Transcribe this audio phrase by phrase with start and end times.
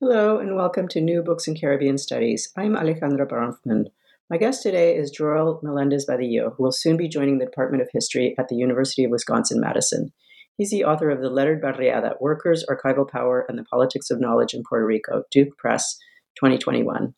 [0.00, 2.52] Hello, and welcome to New Books in Caribbean Studies.
[2.56, 3.86] I'm Alejandra Bronfman.
[4.30, 7.88] My guest today is Jorell Melendez Badillo, who will soon be joining the Department of
[7.92, 10.12] History at the University of Wisconsin Madison.
[10.56, 14.54] He's the author of The Lettered Barriada Workers, Archival Power, and the Politics of Knowledge
[14.54, 15.98] in Puerto Rico, Duke Press,
[16.36, 17.14] 2021.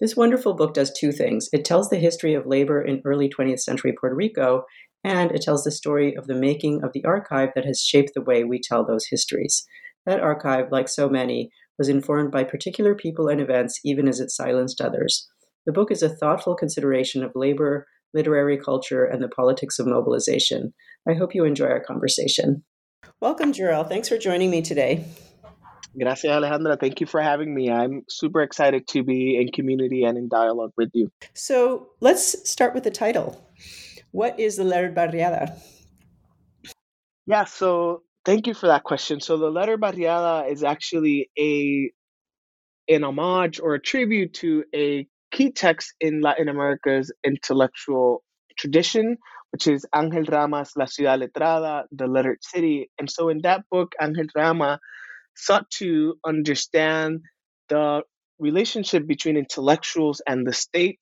[0.00, 3.60] This wonderful book does two things it tells the history of labor in early 20th
[3.60, 4.64] century Puerto Rico,
[5.04, 8.22] and it tells the story of the making of the archive that has shaped the
[8.22, 9.64] way we tell those histories.
[10.04, 14.30] That archive, like so many, was informed by particular people and events, even as it
[14.30, 15.28] silenced others.
[15.66, 20.72] The book is a thoughtful consideration of labor, literary culture, and the politics of mobilization.
[21.08, 22.64] I hope you enjoy our conversation.
[23.20, 23.88] Welcome, Jorell.
[23.88, 25.04] Thanks for joining me today.
[25.98, 26.78] Gracias, Alejandra.
[26.78, 27.70] Thank you for having me.
[27.70, 31.10] I'm super excited to be in community and in dialogue with you.
[31.34, 33.44] So let's start with the title.
[34.12, 35.58] What is the Lettered Barriada?
[37.26, 39.22] Yeah, so Thank you for that question.
[39.22, 41.90] So the letter Barriada is actually a
[42.86, 48.22] an homage or a tribute to a key text in Latin America's intellectual
[48.58, 49.16] tradition,
[49.50, 52.90] which is Angel Rama's La Ciudad Letrada, The Lettered City.
[52.98, 54.78] And so in that book, Angel Rama
[55.34, 57.22] sought to understand
[57.70, 58.02] the
[58.38, 61.00] relationship between intellectuals and the state,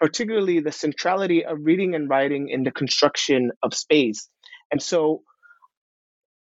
[0.00, 4.28] particularly the centrality of reading and writing in the construction of space.
[4.72, 5.22] And so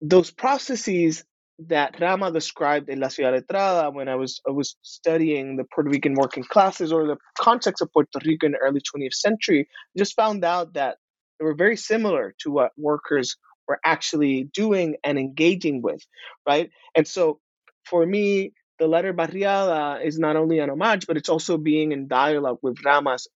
[0.09, 1.23] those processes
[1.57, 5.89] that Rama described in La Ciudad Letrada when I was I was studying the Puerto
[5.89, 9.97] Rican working classes or the context of Puerto Rico in the early 20th century, I
[9.97, 10.97] just found out that
[11.39, 16.01] they were very similar to what workers were actually doing and engaging with,
[16.47, 16.69] right?
[16.95, 17.39] And so
[17.85, 22.07] for me, the letter Barriada is not only an homage, but it's also being in
[22.07, 23.27] dialogue with Rama's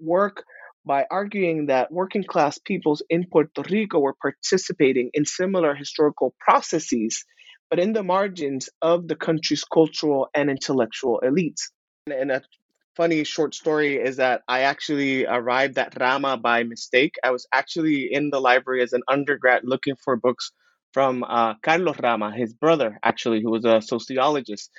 [0.00, 0.44] work
[0.84, 7.24] by arguing that working class peoples in Puerto Rico were participating in similar historical processes,
[7.70, 11.70] but in the margins of the country's cultural and intellectual elites.
[12.06, 12.42] And a
[12.96, 17.14] funny short story is that I actually arrived at Rama by mistake.
[17.22, 20.50] I was actually in the library as an undergrad looking for books
[20.92, 24.70] from uh, Carlos Rama, his brother, actually, who was a sociologist.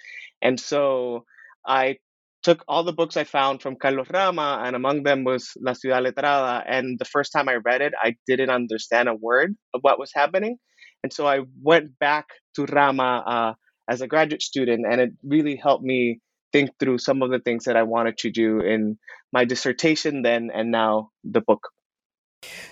[0.41, 1.25] And so
[1.65, 1.97] I
[2.43, 6.03] took all the books I found from Carlos Rama, and among them was La Ciudad
[6.03, 6.63] Letrada.
[6.67, 10.11] And the first time I read it, I didn't understand a word of what was
[10.13, 10.57] happening.
[11.03, 13.53] And so I went back to Rama uh,
[13.89, 16.19] as a graduate student, and it really helped me
[16.51, 18.97] think through some of the things that I wanted to do in
[19.31, 21.69] my dissertation then and now the book.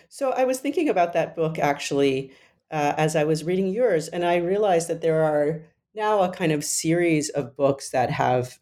[0.08, 2.32] So I was thinking about that book actually
[2.70, 5.62] uh, as I was reading yours, and I realized that there are
[5.94, 8.60] now a kind of series of books that have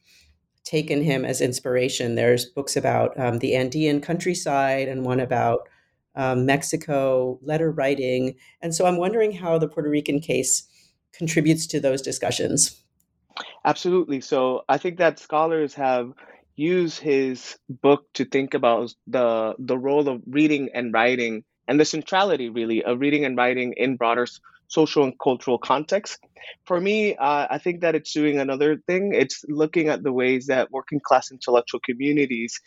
[0.70, 2.14] taken him as inspiration.
[2.14, 5.68] There's books about um, the Andean countryside and one about
[6.16, 8.36] um, Mexico, letter writing.
[8.62, 10.68] And so I'm wondering how the Puerto Rican case
[11.12, 12.80] contributes to those discussions.
[13.66, 14.22] Absolutely.
[14.22, 16.14] So I think that scholars have
[16.56, 21.86] used his book to think about the the role of reading and writing and the
[21.86, 24.28] centrality really of reading and writing in broader
[24.70, 26.20] social and cultural context.
[26.64, 29.14] For me, uh, I think that it's doing another thing.
[29.14, 32.62] It's looking at the ways that working class intellectual communities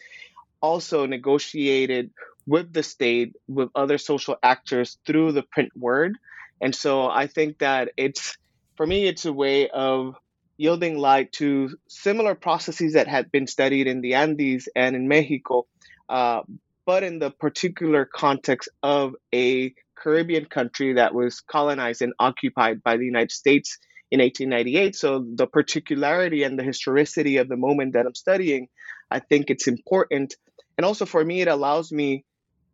[0.60, 2.10] also negotiated
[2.46, 6.18] with the state, with other social actors through the print word.
[6.60, 8.36] And so I think that it's,
[8.76, 10.16] for me, it's a way of
[10.56, 15.66] yielding light to similar processes that had been studied in the Andes and in Mexico,
[16.08, 16.42] uh,
[16.84, 22.96] but in the particular context of a Caribbean country that was colonized and occupied by
[22.96, 23.78] the United States
[24.10, 24.96] in 1898.
[24.96, 28.68] So the particularity and the historicity of the moment that I'm studying,
[29.10, 30.34] I think it's important.
[30.76, 32.24] And also for me, it allows me,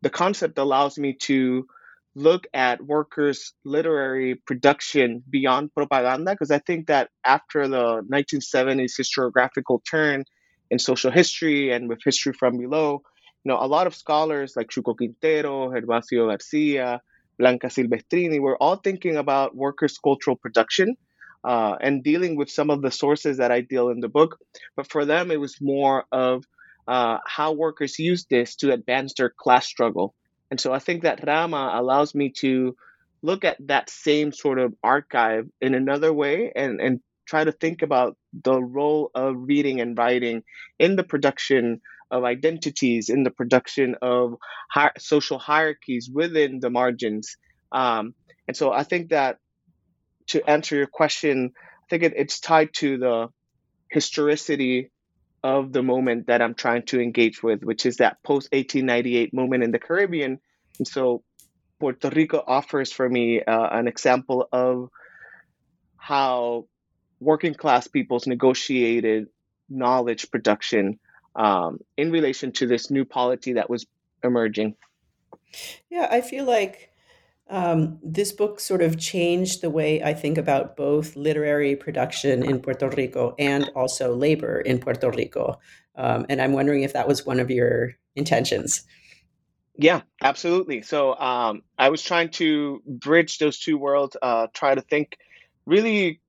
[0.02, 1.66] the concept allows me to
[2.14, 9.80] look at workers' literary production beyond propaganda, because I think that after the 1970s historiographical
[9.88, 10.25] turn
[10.70, 13.02] in social history and with history from below,
[13.44, 17.00] you know, a lot of scholars like Chuco Quintero, Gervasio Garcia,
[17.38, 20.96] Blanca Silvestrini were all thinking about workers' cultural production
[21.44, 24.38] uh, and dealing with some of the sources that I deal in the book.
[24.76, 26.44] But for them, it was more of
[26.87, 30.14] uh, how workers use this to advance their class struggle.
[30.50, 32.75] And so I think that Rama allows me to
[33.23, 37.82] look at that same sort of archive in another way and, and try to think
[37.82, 40.43] about the role of reading and writing
[40.79, 44.34] in the production of identities, in the production of
[44.70, 47.37] hi- social hierarchies within the margins.
[47.72, 48.14] Um,
[48.46, 49.38] and so I think that
[50.28, 53.28] to answer your question, I think it, it's tied to the
[53.90, 54.90] historicity
[55.43, 59.62] of the moment that I'm trying to engage with, which is that post 1898 moment
[59.62, 60.40] in the Caribbean.
[60.78, 61.22] And so
[61.78, 64.88] Puerto Rico offers for me uh, an example of
[65.96, 66.66] how
[67.20, 69.28] working class peoples negotiated
[69.69, 70.99] knowledge production
[71.34, 73.86] um, in relation to this new polity that was
[74.22, 74.75] emerging.
[75.90, 76.90] Yeah, I feel like
[77.48, 82.60] um, this book sort of changed the way I think about both literary production in
[82.60, 85.58] Puerto Rico and also labor in Puerto Rico.
[85.96, 88.84] Um, and I'm wondering if that was one of your intentions.
[89.76, 90.82] Yeah, absolutely.
[90.82, 95.16] So um, I was trying to bridge those two worlds, uh, try to think
[95.66, 96.20] really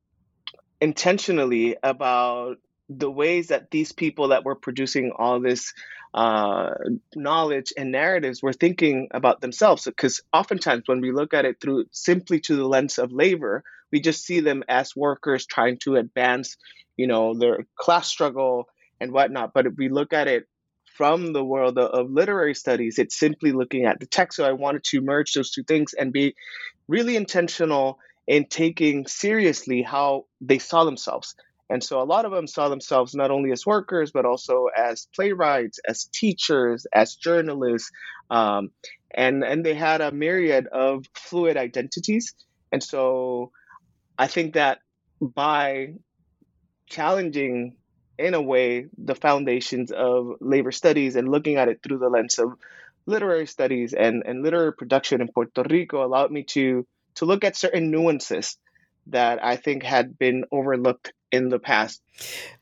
[0.80, 2.58] intentionally about
[2.90, 5.74] the ways that these people that were producing all this
[6.14, 6.72] uh,
[7.16, 9.86] knowledge and narratives were thinking about themselves.
[9.86, 14.00] Because oftentimes, when we look at it through simply to the lens of labor, we
[14.00, 16.58] just see them as workers trying to advance,
[16.98, 18.68] you know, their class struggle
[19.00, 19.54] and whatnot.
[19.54, 20.48] But if we look at it
[20.86, 24.38] from the world of, of literary studies, it's simply looking at the text.
[24.38, 26.36] So I wanted to merge those two things and be
[26.88, 31.36] really intentional in taking seriously how they saw themselves
[31.70, 35.08] and so a lot of them saw themselves not only as workers, but also as
[35.16, 37.92] playwrights, as teachers, as journalists.
[38.30, 38.72] Um,
[39.12, 42.34] and, and they had a myriad of fluid identities.
[42.72, 43.52] And so
[44.18, 44.80] I think that
[45.22, 45.94] by
[46.88, 47.76] challenging,
[48.18, 52.40] in a way, the foundations of labor studies and looking at it through the lens
[52.40, 52.54] of
[53.06, 56.86] literary studies and, and literary production in Puerto Rico allowed me to
[57.16, 58.58] to look at certain nuances
[59.08, 62.02] that I think had been overlooked in the past.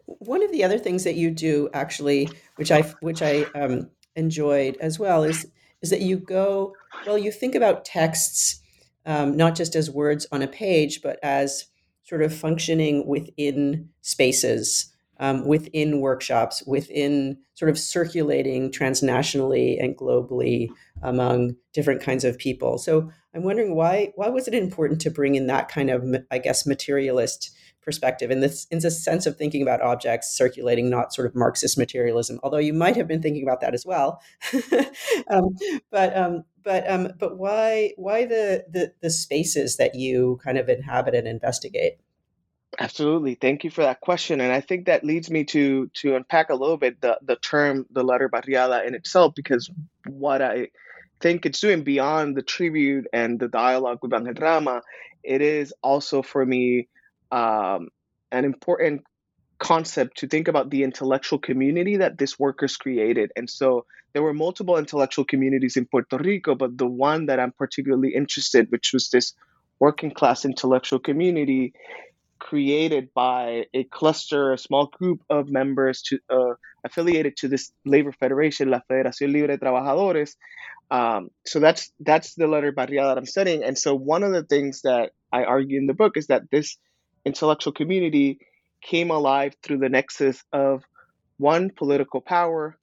[0.05, 4.77] One of the other things that you do, actually, which I which I um, enjoyed
[4.79, 5.45] as well, is
[5.81, 6.73] is that you go
[7.05, 7.17] well.
[7.17, 8.61] You think about texts
[9.07, 11.65] um, not just as words on a page, but as
[12.03, 20.69] sort of functioning within spaces, um, within workshops, within sort of circulating transnationally and globally
[21.01, 22.77] among different kinds of people.
[22.77, 26.37] So I'm wondering why why was it important to bring in that kind of, I
[26.37, 27.55] guess, materialist
[27.87, 31.77] perspective in this in the sense of thinking about objects circulating not sort of marxist
[31.77, 34.21] materialism although you might have been thinking about that as well
[35.31, 35.55] um,
[35.89, 40.67] but um, but um, but why why the, the the spaces that you kind of
[40.67, 41.93] inhabit and investigate
[42.79, 43.35] Absolutely.
[43.35, 44.41] Thank you for that question.
[44.41, 47.85] And I think that leads me to to unpack a little bit the, the term
[47.89, 49.71] the letter barriada in itself, because
[50.05, 50.67] what I
[51.21, 54.81] think it's doing beyond the tribute and the dialogue with Angel Rama,
[55.23, 56.87] it is also for me
[57.31, 57.89] um,
[58.31, 59.03] an important
[59.59, 63.31] concept to think about the intellectual community that this workers created.
[63.35, 67.51] And so there were multiple intellectual communities in Puerto Rico, but the one that I'm
[67.51, 69.33] particularly interested, which was this
[69.80, 71.73] working class intellectual community
[72.40, 78.11] created by a cluster, a small group of members to uh, affiliated to this labor
[78.11, 80.35] federation, La Federación Libre de Trabajadores.
[80.90, 83.63] Um, so that's that's the letter barriada that I'm studying.
[83.63, 86.78] And so one of the things that I argue in the book is that this
[87.27, 88.39] intellectual community
[88.81, 90.83] came alive through the nexus of
[91.37, 92.77] one, political power,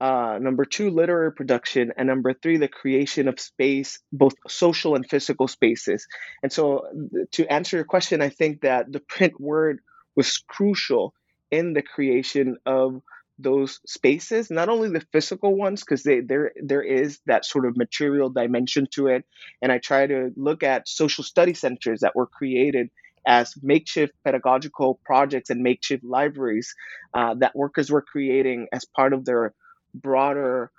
[0.00, 5.08] uh, number two, literary production, and number three, the creation of space, both social and
[5.08, 6.06] physical spaces.
[6.42, 6.86] And so,
[7.32, 9.80] to answer your question, I think that the print word
[10.16, 11.12] was crucial
[11.50, 13.02] in the creation of
[13.38, 18.30] those spaces, not only the physical ones, because there there is that sort of material
[18.30, 19.24] dimension to it.
[19.60, 22.90] And I try to look at social study centers that were created
[23.26, 26.74] as makeshift pedagogical projects and makeshift libraries
[27.14, 29.54] uh, that workers were creating as part of their
[29.94, 30.70] broader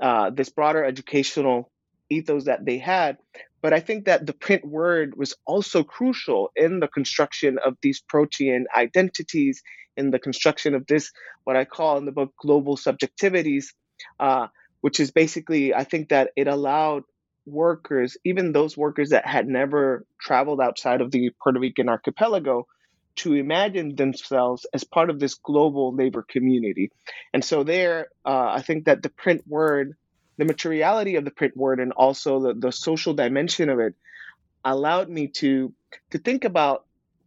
[0.00, 1.70] uh, this broader educational
[2.08, 3.18] ethos that they had.
[3.60, 8.00] But I think that the print word was also crucial in the construction of these
[8.00, 9.62] protean identities,
[9.96, 11.10] in the construction of this,
[11.42, 13.66] what I call in the book, global subjectivities,
[14.20, 14.46] uh,
[14.80, 17.02] which is basically, I think that it allowed
[17.48, 22.66] workers, even those workers that had never traveled outside of the Puerto Rican archipelago,
[23.16, 26.92] to imagine themselves as part of this global labor community.
[27.32, 29.96] And so, there, uh, I think that the print word,
[30.36, 33.94] the materiality of the print word, and also the, the social dimension of it
[34.64, 35.72] allowed me to,
[36.10, 36.84] to think about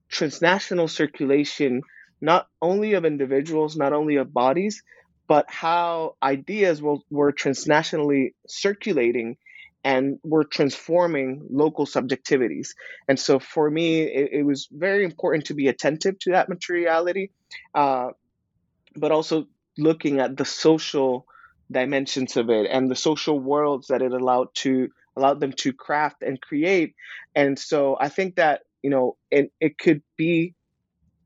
[0.07, 1.81] transnational circulation,
[2.21, 4.83] not only of individuals, not only of bodies,
[5.27, 9.37] but how ideas were, were transnationally circulating
[9.83, 12.69] and were transforming local subjectivities.
[13.07, 17.31] And so for me, it, it was very important to be attentive to that materiality,
[17.73, 18.09] uh,
[18.95, 19.47] but also
[19.77, 21.25] looking at the social
[21.71, 26.21] dimensions of it and the social worlds that it allowed to allowed them to craft
[26.21, 26.95] and create.
[27.35, 30.53] And so I think that you know it, it could be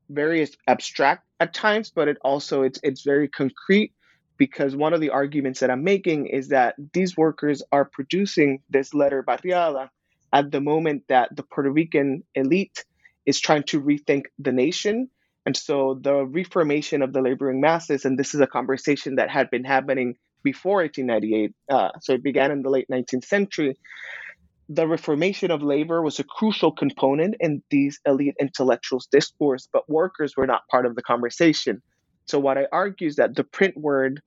[0.08, 3.92] very abstract at times, but it also it's it's very concrete
[4.36, 8.94] because one of the arguments that I'm making is that these workers are producing this
[8.94, 9.90] letter barriada
[10.32, 12.84] at the moment that the Puerto Rican elite
[13.24, 15.08] is trying to rethink the nation.
[15.44, 19.50] And so the reformation of the laboring masses, and this is a conversation that had
[19.50, 23.76] been happening before 1898, uh, so it began in the late 19th century.
[24.68, 30.36] The reformation of labor was a crucial component in these elite intellectuals' discourse, but workers
[30.36, 31.82] were not part of the conversation.
[32.26, 34.20] So what I argue is that the print word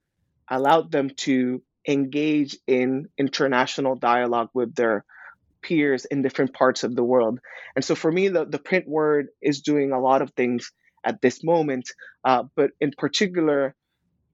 [0.50, 5.06] allowed them to engage in international dialogue with their
[5.62, 7.40] peers in different parts of the world.
[7.76, 10.72] And so for me, the, the print word is doing a lot of things
[11.04, 11.90] at this moment,
[12.24, 13.76] uh, but in particular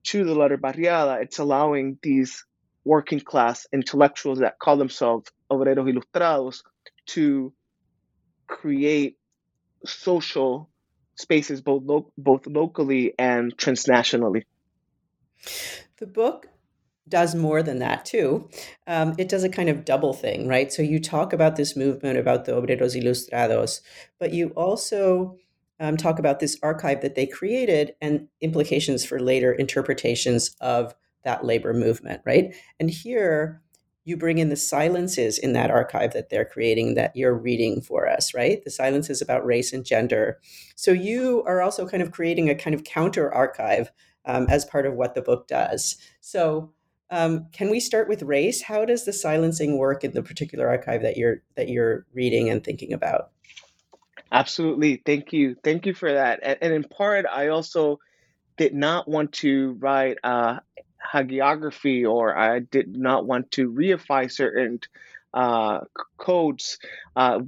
[0.04, 2.44] to the letter barriada, it's allowing these
[2.84, 6.62] working class intellectuals that call themselves obreros ilustrados
[7.06, 7.52] to
[8.46, 9.16] create
[9.84, 10.70] social
[11.16, 14.42] spaces both lo- both locally and transnationally.
[15.98, 16.48] The book
[17.08, 18.48] does more than that too.
[18.86, 20.72] Um, it does a kind of double thing, right?
[20.72, 23.80] So you talk about this movement about the obreros ilustrados,
[24.18, 25.36] but you also
[25.78, 30.94] um, talk about this archive that they created and implications for later interpretations of
[31.24, 32.54] that labor movement, right?
[32.80, 33.62] And here
[34.06, 38.08] you bring in the silences in that archive that they're creating that you're reading for
[38.08, 38.62] us, right?
[38.64, 40.38] The silences about race and gender.
[40.76, 43.90] So you are also kind of creating a kind of counter archive
[44.24, 45.96] um, as part of what the book does.
[46.20, 46.72] So
[47.10, 48.62] um, can we start with race?
[48.62, 52.62] How does the silencing work in the particular archive that you're that you're reading and
[52.62, 53.30] thinking about?
[54.30, 55.02] Absolutely.
[55.04, 55.56] Thank you.
[55.64, 56.40] Thank you for that.
[56.60, 57.98] And, in part, I also
[58.56, 60.58] did not want to write uh,
[61.12, 64.80] hagiography or I did not want to reify certain
[65.32, 65.80] uh,
[66.16, 66.78] codes
[67.14, 67.40] uh,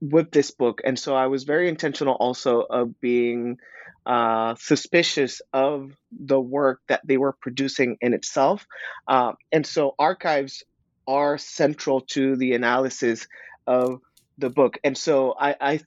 [0.00, 0.80] with this book.
[0.84, 3.58] And so I was very intentional also of being
[4.04, 8.66] uh, suspicious of the work that they were producing in itself.
[9.08, 10.62] Uh, and so archives
[11.08, 13.26] are central to the analysis
[13.66, 14.00] of
[14.38, 14.78] the book.
[14.84, 15.80] And so I, I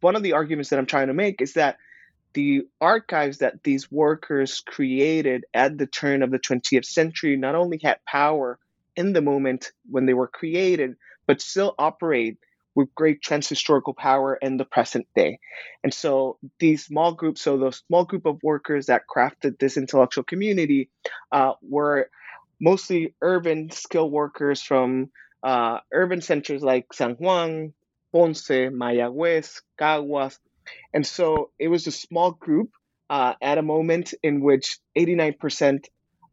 [0.00, 1.76] one of the arguments that I'm trying to make is that
[2.36, 7.80] the archives that these workers created at the turn of the 20th century not only
[7.82, 8.58] had power
[8.94, 12.36] in the moment when they were created, but still operate
[12.74, 15.38] with great transhistorical power in the present day.
[15.82, 20.24] And so these small groups, so the small group of workers that crafted this intellectual
[20.24, 20.90] community
[21.32, 22.10] uh, were
[22.60, 25.08] mostly urban skilled workers from
[25.42, 27.72] uh, urban centers like San Juan,
[28.12, 30.38] Ponce, Mayagüez, Caguas,
[30.92, 32.70] and so it was a small group
[33.08, 35.84] uh, at a moment in which 89%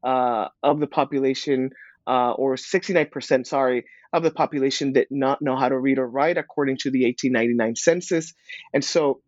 [0.04, 1.72] uh, of the population,
[2.08, 6.38] uh, or 69%, sorry, of the population did not know how to read or write
[6.38, 8.34] according to the 1899 census.
[8.74, 9.22] And so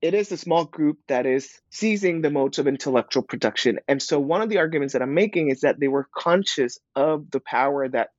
[0.00, 3.78] it is a small group that is seizing the modes of intellectual production.
[3.86, 7.30] And so one of the arguments that I'm making is that they were conscious of
[7.30, 8.10] the power that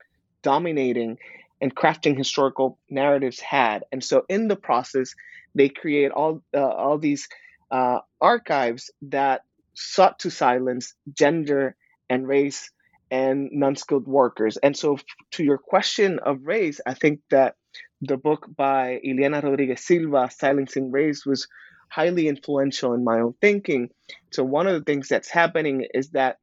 [0.41, 1.17] dominating
[1.63, 3.85] and crafting historical narratives had.
[3.93, 5.15] And so in the process,
[5.55, 7.27] they create all uh, all these
[7.71, 9.43] uh, archives that
[9.75, 11.75] sought to silence gender
[12.09, 12.69] and race
[13.11, 14.57] and non-skilled workers.
[14.57, 14.97] And so,
[15.33, 17.55] to your question of race, I think that
[18.01, 21.47] the book by Ileana Rodriguez Silva, "Silencing Race," was
[21.89, 23.89] highly influential in my own thinking.
[24.33, 26.39] So, one of the things that's happening is that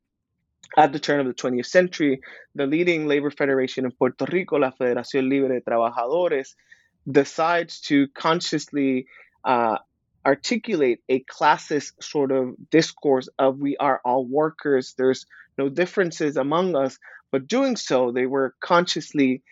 [0.76, 2.20] at the turn of the 20th century,
[2.54, 6.54] the leading labor federation in Puerto Rico, la Federación Libre de Trabajadores,
[7.10, 9.06] decides to consciously
[9.44, 9.78] uh,
[10.24, 15.26] articulate a classist sort of discourse of we are all workers, there's
[15.58, 16.98] no differences among us.
[17.32, 19.42] But doing so, they were consciously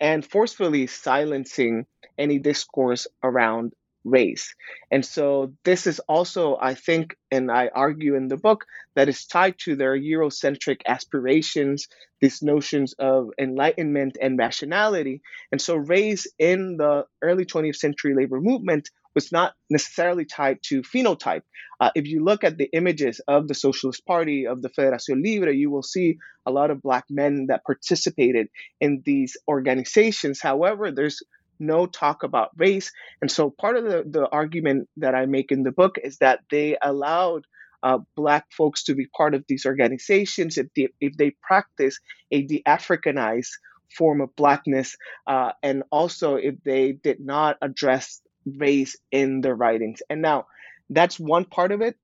[0.00, 1.86] and forcefully silencing
[2.18, 3.72] any discourse around
[4.06, 4.54] race.
[4.90, 9.26] And so this is also, I think, and I argue in the book, that is
[9.26, 11.88] tied to their Eurocentric aspirations,
[12.20, 15.20] these notions of enlightenment and rationality.
[15.52, 20.82] And so race in the early 20th century labor movement was not necessarily tied to
[20.82, 21.42] phenotype.
[21.80, 25.54] Uh, if you look at the images of the Socialist Party, of the Federación Libre,
[25.54, 28.48] you will see a lot of black men that participated
[28.80, 30.40] in these organizations.
[30.40, 31.22] However, there's
[31.58, 32.92] no talk about race.
[33.20, 36.40] And so part of the, the argument that I make in the book is that
[36.50, 37.44] they allowed
[37.82, 42.42] uh, black folks to be part of these organizations if they, if they practice a
[42.42, 43.50] de-Africanized
[43.96, 44.96] form of blackness,
[45.26, 50.02] uh, and also if they did not address race in their writings.
[50.10, 50.46] And now
[50.90, 51.96] that's one part of it.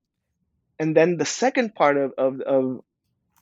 [0.79, 2.81] And then the second part of, of, of,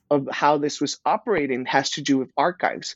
[0.09, 2.95] of how this was operating has to do with archives.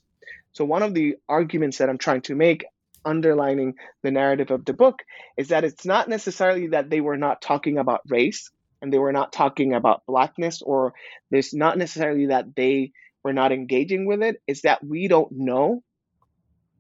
[0.54, 2.66] So one of the arguments that I'm trying to make
[3.06, 5.04] underlining the narrative of the book
[5.38, 8.50] is that it's not necessarily that they were not talking about race
[8.82, 10.94] and they were not talking about blackness or
[11.32, 12.92] there's not necessarily that they
[13.24, 14.42] were not engaging with it.
[14.48, 15.84] Is that we don't know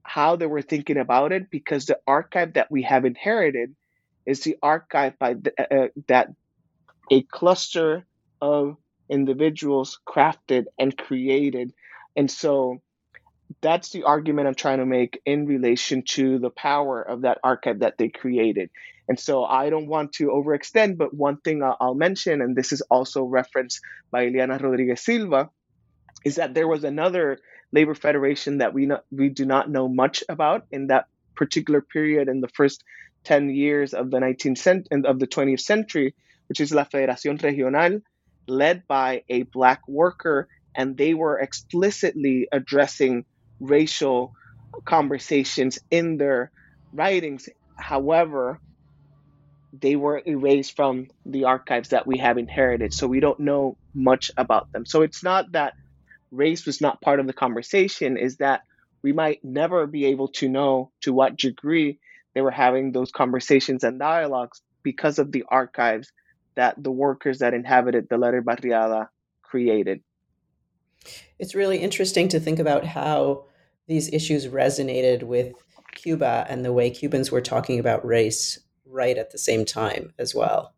[0.03, 3.75] how they were thinking about it because the archive that we have inherited
[4.25, 6.29] is the archive by the, uh, uh that
[7.11, 8.05] a cluster
[8.41, 8.77] of
[9.09, 11.73] individuals crafted and created.
[12.15, 12.81] And so
[13.61, 17.79] that's the argument I'm trying to make in relation to the power of that archive
[17.79, 18.69] that they created.
[19.07, 22.81] And so I don't want to overextend, but one thing I'll, mention, and this is
[22.81, 25.49] also referenced by Ileana Rodriguez Silva,
[26.23, 27.37] is that there was another
[27.71, 32.41] labor federation that we we do not know much about in that particular period in
[32.41, 32.83] the first
[33.25, 36.15] 10 years of the 19th cent- of the 20th century,
[36.47, 37.99] which is La Federación Regional,
[38.47, 43.25] led by a black worker, and they were explicitly addressing
[43.59, 44.33] racial
[44.85, 46.51] conversations in their
[46.93, 47.47] writings.
[47.77, 48.59] However,
[49.73, 54.31] they were erased from the archives that we have inherited, so we don't know much
[54.37, 54.85] about them.
[54.85, 55.73] So it's not that
[56.31, 58.61] race was not part of the conversation, is that
[59.03, 61.99] we might never be able to know to what degree
[62.33, 66.11] they were having those conversations and dialogues because of the archives
[66.55, 69.07] that the workers that inhabited the letter barriada
[69.43, 70.01] created
[71.39, 73.45] it's really interesting to think about how
[73.87, 75.53] these issues resonated with
[75.93, 80.33] Cuba and the way Cubans were talking about race right at the same time as
[80.33, 80.73] well.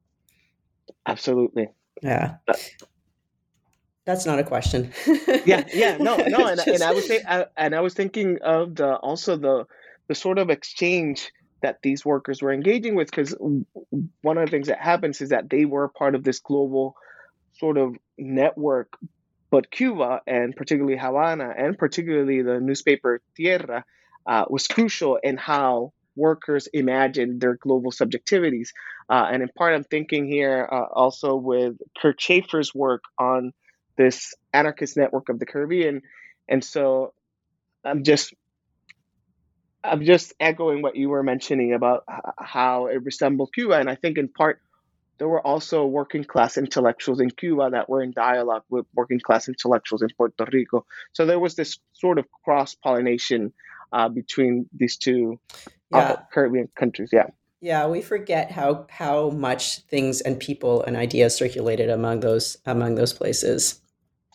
[1.06, 1.70] Absolutely.
[2.02, 2.36] Yeah.
[2.48, 2.54] Uh,
[4.06, 4.94] That's not a question.
[5.46, 6.68] yeah, yeah, no, no, and, Just...
[6.68, 9.66] and I was say, I, uh, and I was thinking of the also the
[10.08, 13.36] the sort of exchange that these workers were engaging with because
[14.22, 16.96] one of the things that happens is that they were part of this global
[17.54, 18.94] sort of network
[19.50, 23.86] but Cuba, and particularly Havana, and particularly the newspaper Tierra,
[24.26, 28.70] uh, was crucial in how workers imagined their global subjectivities.
[29.10, 33.54] Uh, and in part, I'm thinking here uh, also with Kirwin Shaffer's work on
[33.98, 36.02] this anarchist network of the Caribbean.
[36.50, 37.14] And so
[37.86, 38.34] I'm just
[39.84, 42.04] I'm just echoing what you were mentioning about
[42.38, 44.60] how it resembled Cuba, and I think in part
[45.18, 49.48] there were also working class intellectuals in Cuba that were in dialogue with working class
[49.48, 50.86] intellectuals in Puerto Rico.
[51.14, 53.54] So there was this sort of cross pollination
[53.92, 55.40] uh, between these two
[55.94, 56.18] uh.
[56.32, 57.10] Caribbean countries.
[57.12, 57.28] Yeah.
[57.60, 62.96] Yeah, we forget how how much things and people and ideas circulated among those among
[62.96, 63.82] those places.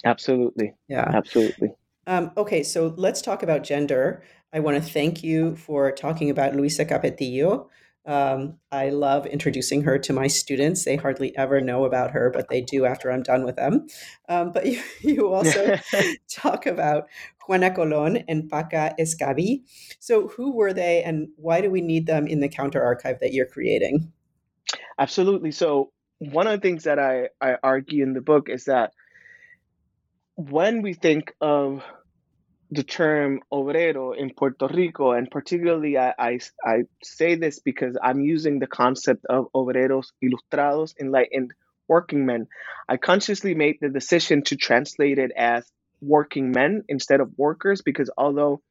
[0.05, 0.75] Absolutely.
[0.89, 1.09] Yeah.
[1.15, 1.71] Absolutely.
[2.09, 4.25] Um, okay, so let's talk about gender.
[4.53, 7.69] I want to thank you for talking about Luisa Capetillo.
[8.05, 10.85] Um, I love introducing her to my students.
[10.85, 13.87] They hardly ever know about her, but they do after I'm done with them.
[14.29, 15.77] Um, but you, you also
[16.31, 17.09] talk about
[17.47, 19.63] Juana Colon and Paca Escabi.
[20.01, 23.33] So, who were they, and why do we need them in the counter archive that
[23.33, 24.13] you're creating?
[24.99, 25.53] Absolutely.
[25.53, 28.93] So, one of the things that I, I argue in the book is that
[30.37, 31.83] when we think of
[32.73, 38.23] the term obrero in Puerto Rico, and particularly I, I, I, say this because I'm
[38.23, 41.53] using the concept of obreros ilustrados, enlightened
[41.87, 42.47] working men.
[42.89, 48.11] I consciously made the decision to translate it as working men instead of workers because
[48.17, 48.63] although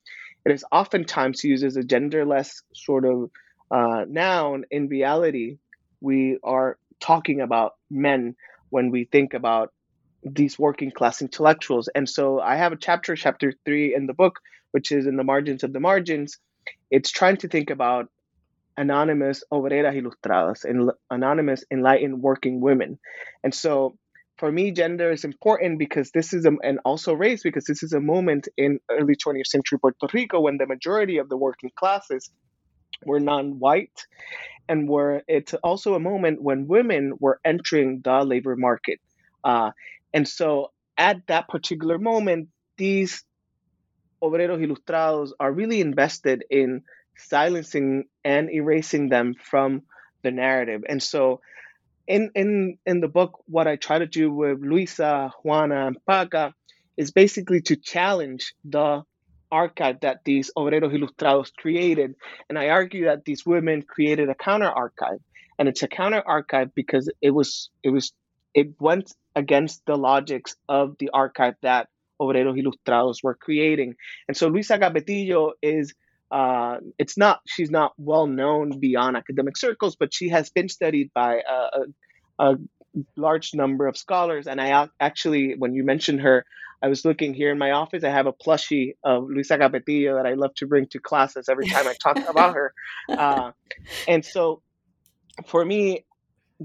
[0.45, 3.29] it is oftentimes used as a genderless sort of
[3.69, 5.59] uh, noun, in reality,
[6.01, 8.35] we are talking about men
[8.71, 9.71] when we think about
[10.23, 11.89] these working class intellectuals.
[11.93, 14.39] And so I have a chapter, chapter three in the book,
[14.71, 16.37] which is in the margins of the margins.
[16.89, 18.07] It's trying to think about
[18.77, 20.65] anonymous obreras ilustradas
[21.09, 22.99] anonymous enlightened working women.
[23.43, 23.97] And so
[24.37, 27.93] for me, gender is important because this is, a, and also race, because this is
[27.93, 32.31] a moment in early 20th century Puerto Rico when the majority of the working classes
[33.05, 34.05] were non-white
[34.67, 38.99] and were it's also a moment when women were entering the labor market
[39.43, 39.71] uh,
[40.13, 43.23] and so at that particular moment, these
[44.21, 46.83] obreros ilustrados are really invested in
[47.17, 49.83] silencing and erasing them from
[50.23, 50.83] the narrative.
[50.87, 51.41] And so
[52.07, 56.53] in in in the book, what I try to do with Luisa, Juana, and Paca
[56.97, 59.03] is basically to challenge the
[59.51, 62.15] archive that these obreros ilustrados created.
[62.49, 65.19] And I argue that these women created a counter archive.
[65.59, 68.13] And it's a counter archive because it was it was
[68.53, 71.87] it went against the logics of the archive that
[72.21, 73.95] obreros ilustrados were creating.
[74.27, 75.93] And so Luisa Capetillo is
[76.29, 81.11] uh, it's not she's not well known beyond academic circles, but she has been studied
[81.13, 81.53] by a,
[82.39, 82.55] a, a
[83.17, 84.47] large number of scholars.
[84.47, 86.45] And I actually, when you mentioned her,
[86.83, 88.03] I was looking here in my office.
[88.03, 91.67] I have a plushie of Luisa Capetillo that I love to bring to classes every
[91.67, 92.73] time I talk about her.
[93.09, 93.51] Uh,
[94.07, 94.61] and so,
[95.45, 96.05] for me,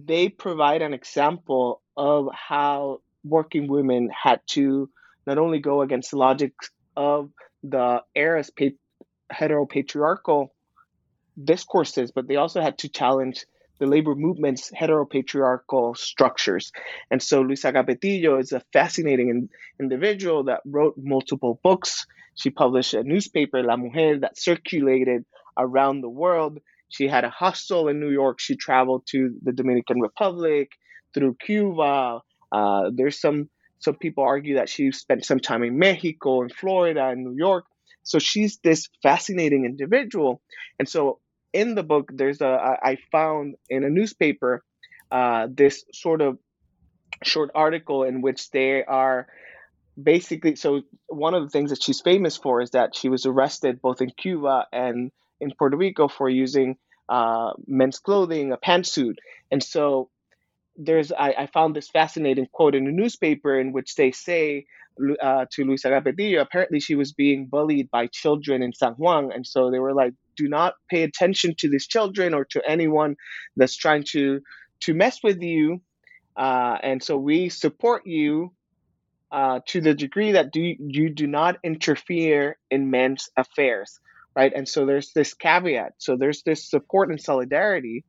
[0.04, 4.90] they provide an example of how working women had to
[5.26, 6.52] not only go against the logic
[6.96, 7.30] of
[7.62, 8.50] the era's
[9.32, 10.48] heteropatriarchal
[11.42, 13.46] discourses, but they also had to challenge
[13.78, 16.72] the labor movement's heteropatriarchal structures.
[17.10, 19.48] And so Luisa Capetillo is a fascinating in,
[19.80, 22.06] individual that wrote multiple books.
[22.34, 25.24] She published a newspaper, La Mujer, that circulated
[25.56, 26.60] around the world.
[26.88, 28.40] She had a hostel in New York.
[28.40, 30.70] She traveled to the Dominican Republic,
[31.16, 32.20] through Cuba.
[32.52, 37.10] Uh, there's some some people argue that she spent some time in Mexico, in Florida,
[37.10, 37.64] in New York.
[38.04, 40.40] So she's this fascinating individual.
[40.78, 41.20] And so
[41.52, 44.62] in the book, there's a I found in a newspaper
[45.10, 46.38] uh, this sort of
[47.22, 49.26] short article in which they are
[50.00, 53.80] basically so one of the things that she's famous for is that she was arrested
[53.80, 56.76] both in Cuba and in Puerto Rico for using
[57.08, 59.16] uh, men's clothing, a pantsuit,
[59.50, 60.10] and so
[60.76, 64.66] there's I, I, found this fascinating quote in a newspaper in which they say
[65.22, 69.46] uh, to Luisa Capetillo, apparently she was being bullied by children in San Juan, and
[69.46, 73.16] so they were like, "Do not pay attention to these children or to anyone
[73.56, 74.40] that's trying to
[74.80, 75.80] to mess with you."
[76.36, 78.52] Uh, and so we support you
[79.30, 84.00] uh, to the degree that do you do not interfere in men's affairs,
[84.36, 84.52] right?
[84.54, 85.94] And so there's this caveat.
[85.98, 88.04] So there's this support and solidarity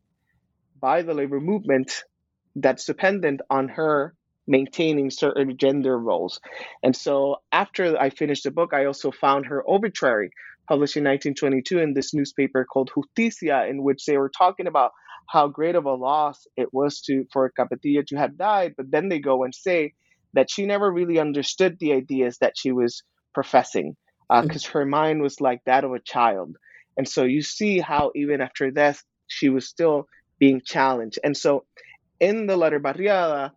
[0.79, 2.03] by the labor movement
[2.55, 4.13] that's dependent on her
[4.45, 6.39] maintaining certain gender roles.
[6.83, 10.31] And so after I finished the book, I also found her obituary
[10.67, 14.91] published in 1922 in this newspaper called Justicia, in which they were talking about
[15.29, 18.73] how great of a loss it was to for Capetillo to have died.
[18.75, 19.93] But then they go and say
[20.33, 23.95] that she never really understood the ideas that she was professing
[24.29, 26.57] because uh, her mind was like that of a child.
[26.97, 30.07] And so you see how even after death, she was still
[30.39, 31.19] being challenged.
[31.23, 31.65] And so
[32.19, 33.51] in the letter Barriada,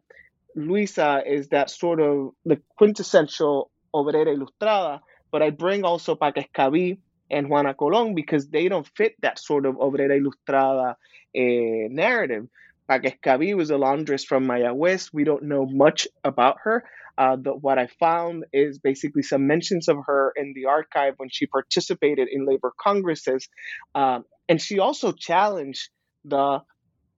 [0.54, 6.98] Luisa is that sort of the quintessential obrera ilustrada, but I bring also Paca Escabí
[7.30, 10.96] and Juana Colón because they don't fit that sort of obrera ilustrada
[11.34, 12.48] eh, narrative.
[12.88, 15.12] Paca Escabí was a laundress from Mayagüez.
[15.12, 16.84] We don't know much about her.
[17.20, 21.28] Uh, the, what I found is basically some mentions of her in the archive when
[21.30, 23.46] she participated in labor congresses.
[23.94, 25.90] Um, and she also challenged
[26.24, 26.60] the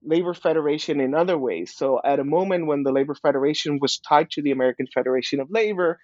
[0.03, 1.73] Labor Federation in other ways.
[1.73, 5.49] So, at a moment when the Labor Federation was tied to the American Federation of
[5.49, 5.99] Labor,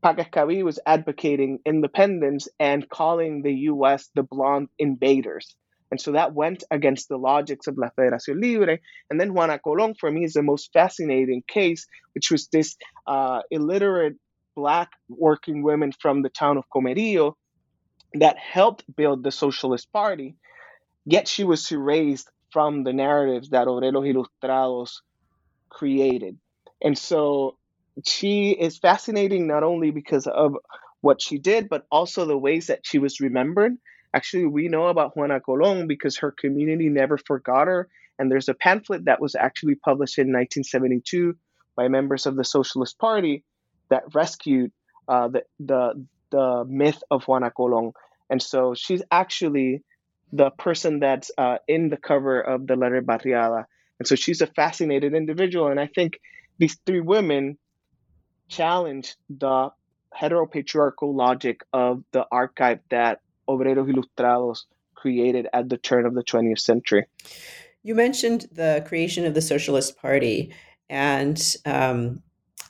[0.00, 5.56] Paca was advocating independence and calling the US the blonde invaders.
[5.90, 8.78] And so that went against the logics of La Federación Libre.
[9.10, 13.42] And then Juana Colón, for me, is the most fascinating case, which was this uh,
[13.50, 14.16] illiterate
[14.56, 17.34] black working women from the town of Comerío
[18.14, 20.36] that helped build the Socialist Party.
[21.04, 25.00] Yet she was erased from the narratives that Obreros Ilustrados
[25.68, 26.38] created.
[26.82, 27.56] And so
[28.04, 30.56] she is fascinating not only because of
[31.00, 33.76] what she did, but also the ways that she was remembered.
[34.14, 37.88] Actually, we know about Juana Colón because her community never forgot her.
[38.18, 41.34] And there's a pamphlet that was actually published in 1972
[41.74, 43.42] by members of the Socialist Party
[43.90, 44.70] that rescued
[45.08, 47.92] uh, the, the, the myth of Juana Colón.
[48.30, 49.82] And so she's actually
[50.32, 53.64] the person that's uh, in the cover of the letter Barriada.
[53.98, 55.68] And so she's a fascinated individual.
[55.68, 56.20] And I think
[56.58, 57.58] these three women
[58.48, 59.70] challenge the
[60.16, 66.60] heteropatriarchal logic of the archive that Obreros Ilustrados created at the turn of the 20th
[66.60, 67.06] century.
[67.82, 70.54] You mentioned the creation of the Socialist Party,
[70.88, 72.22] and um,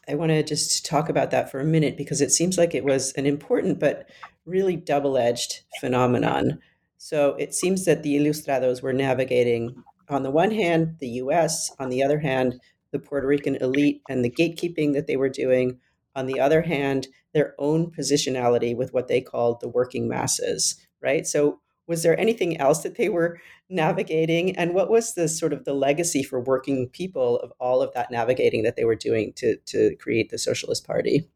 [0.09, 2.85] I want to just talk about that for a minute because it seems like it
[2.85, 4.09] was an important but
[4.45, 6.59] really double edged phenomenon.
[6.99, 11.89] So it seems that the Ilustrados were navigating, on the one hand, the US, on
[11.89, 12.61] the other hand,
[12.91, 15.79] the Puerto Rican elite and the gatekeeping that they were doing,
[16.15, 21.27] on the other hand, their own positionality with what they called the working masses, right?
[21.27, 24.57] So was there anything else that they were navigating?
[24.57, 28.11] And what was the sort of the legacy for working people of all of that
[28.11, 31.29] navigating that they were doing to to create the socialist party?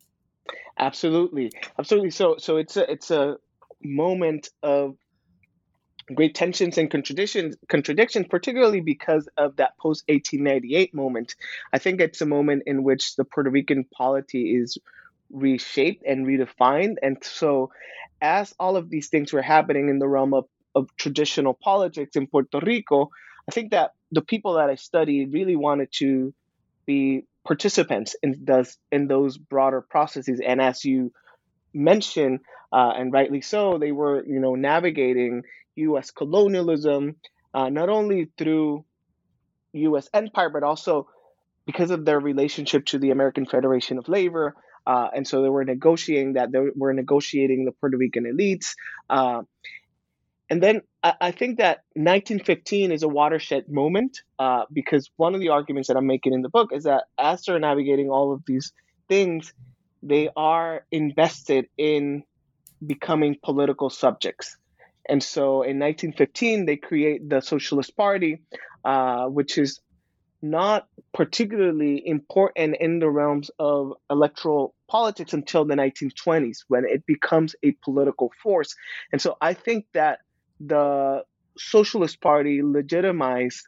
[0.78, 1.52] Absolutely.
[1.78, 2.10] Absolutely.
[2.10, 3.36] So so it's a it's a
[3.82, 4.96] moment of
[6.14, 11.34] great tensions and contradictions contradictions particularly because of that post 1898 moment.
[11.72, 14.78] I think it's a moment in which the puerto rican polity is
[15.30, 16.96] reshaped and redefined.
[17.02, 17.70] And so
[18.22, 22.26] as all of these things were happening in the realm of, of traditional politics in
[22.26, 23.10] puerto rico
[23.48, 26.34] i think that the people that i studied really wanted to
[26.88, 30.40] be participants in those in those broader processes.
[30.44, 31.12] And as you
[31.72, 32.40] mentioned
[32.72, 35.42] uh, and rightly so they were you know navigating
[35.78, 36.10] U.S.
[36.10, 37.16] colonialism,
[37.54, 38.84] uh, not only through
[39.72, 40.08] U.S.
[40.12, 41.08] empire, but also
[41.66, 44.54] because of their relationship to the American Federation of Labor.
[44.86, 46.50] Uh, and so they were negotiating that.
[46.50, 48.74] They were negotiating the Puerto Rican elites.
[49.10, 49.42] Uh,
[50.50, 55.40] and then I, I, think that 1915 is a watershed moment uh, because one of
[55.40, 58.42] the arguments that I'm making in the book is that as they're navigating all of
[58.46, 58.72] these
[59.08, 59.52] things,
[60.02, 62.22] they are invested in
[62.84, 64.56] becoming political subjects.
[65.08, 68.42] And so in 1915, they create the Socialist Party,
[68.84, 69.80] uh, which is
[70.40, 77.56] not particularly important in the realms of electoral politics until the 1920s when it becomes
[77.62, 78.76] a political force.
[79.12, 80.20] And so I think that
[80.60, 81.24] the
[81.56, 83.66] Socialist Party legitimized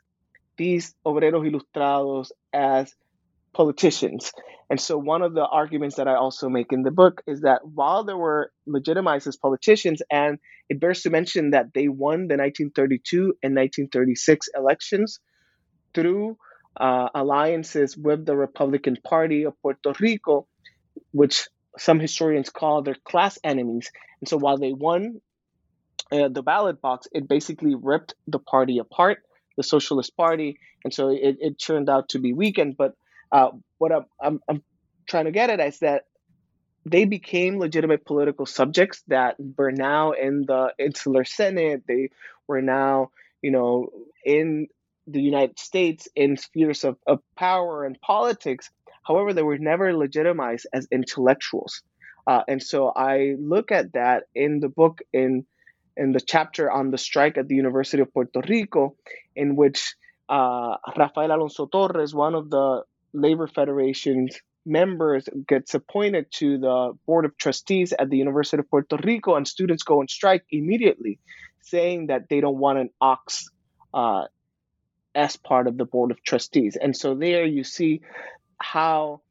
[0.57, 2.95] these obreros ilustrados as
[3.55, 4.33] politicians.
[4.69, 7.67] And so, one of the arguments that I also make in the book is that
[7.67, 12.37] while they were legitimized as politicians, and it bears to mention that they won the
[12.37, 15.19] 1932 and 1936 elections
[15.93, 16.37] through
[16.77, 20.47] uh, alliances with the Republican Party of Puerto Rico,
[21.11, 23.91] which some historians call their class enemies.
[24.21, 25.21] And so, while they won
[26.13, 29.19] uh, the ballot box, it basically ripped the party apart,
[29.57, 30.61] the Socialist Party.
[30.85, 32.77] And so, it, it turned out to be weakened.
[32.77, 32.95] But
[33.33, 34.63] uh, what I'm, I'm, I'm
[35.07, 36.05] trying to get at is that
[36.87, 41.83] they became legitimate political subjects that were now in the insular Senate.
[41.87, 42.11] They
[42.47, 43.11] were now,
[43.43, 43.91] you know,
[44.25, 44.69] in
[45.07, 48.71] the United States in spheres of, of power and politics.
[49.03, 51.83] However, they were never legitimized as intellectuals.
[52.27, 55.47] Uh, and so I look at that in the book in
[55.97, 58.95] in the chapter on the strike at the University of Puerto Rico,
[59.35, 59.97] in which
[60.29, 67.25] uh, Rafael Alonso Torres, one of the Labor Federation's members gets appointed to the board
[67.25, 71.19] of trustees at the University of Puerto Rico, and students go on strike immediately,
[71.63, 73.49] saying that they don't want an ox
[73.95, 74.25] uh,
[75.15, 76.77] as part of the board of trustees.
[76.81, 78.03] And so there you see
[78.59, 79.23] how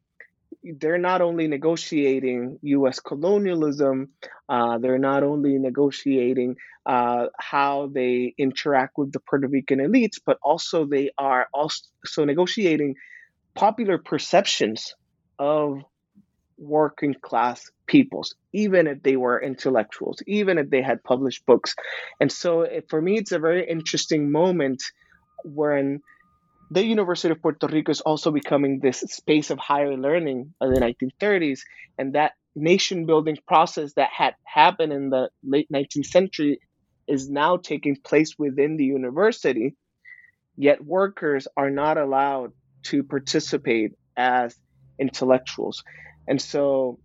[0.64, 3.00] they're not only negotiating U.S.
[3.00, 4.10] colonialism,
[4.50, 10.38] uh, they're not only negotiating uh, how they interact with the Puerto Rican elites, but
[10.42, 12.96] also they are also negotiating
[13.56, 14.96] popular perceptions
[15.38, 15.82] of
[16.58, 21.76] working class peoples, even if they were intellectuals, even if they had published books.
[22.20, 24.84] And so it, for me, it's a very interesting moment
[25.44, 26.02] when
[26.72, 30.80] the University of Puerto Rico is also becoming this space of higher learning of the
[30.80, 31.62] 1930s.
[31.98, 36.60] And that nation building process that had happened in the late 19th century
[37.08, 39.76] is now taking place within the university.
[40.56, 42.52] Yet workers are not allowed
[42.84, 44.56] to participate as
[44.98, 45.84] intellectuals.
[46.28, 47.00] And so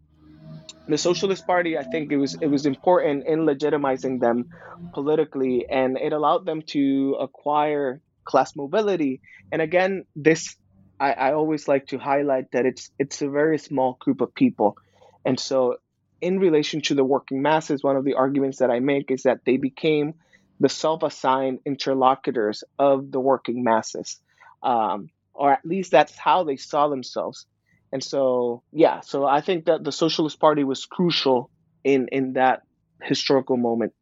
[0.87, 4.50] the Socialist Party, I think it was it was important in legitimizing them
[4.92, 9.20] politically, and it allowed them to acquire class mobility.
[9.50, 10.56] And again, this
[11.00, 14.76] I, I always like to highlight that it's it's a very small group of people,
[15.24, 15.76] and so
[16.20, 19.40] in relation to the working masses, one of the arguments that I make is that
[19.44, 20.14] they became
[20.60, 24.20] the self-assigned interlocutors of the working masses,
[24.62, 27.46] um, or at least that's how they saw themselves.
[27.92, 31.50] And so, yeah, so I think that the Socialist Party was crucial
[31.84, 32.62] in in that
[33.02, 33.92] historical moment.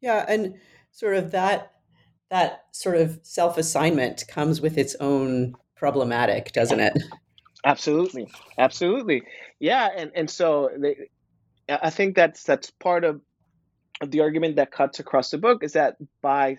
[0.00, 0.54] Yeah, and
[0.92, 1.72] sort of that
[2.30, 6.92] that sort of self-assignment comes with its own problematic, doesn't it?
[7.64, 9.22] Absolutely, absolutely,
[9.58, 11.10] yeah, and and so they,
[11.68, 13.20] I think that's that's part of
[14.00, 16.56] of the argument that cuts across the book is that by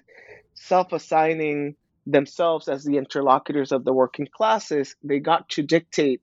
[0.53, 6.21] self-assigning themselves as the interlocutors of the working classes, they got to dictate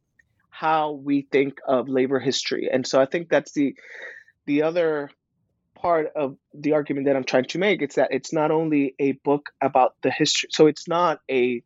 [0.51, 2.69] how we think of labor history.
[2.73, 3.77] And so I think that's the
[4.47, 5.11] the other
[5.75, 7.83] part of the argument that I'm trying to make.
[7.83, 10.49] It's that it's not only a book about the history.
[10.53, 11.63] So it's not a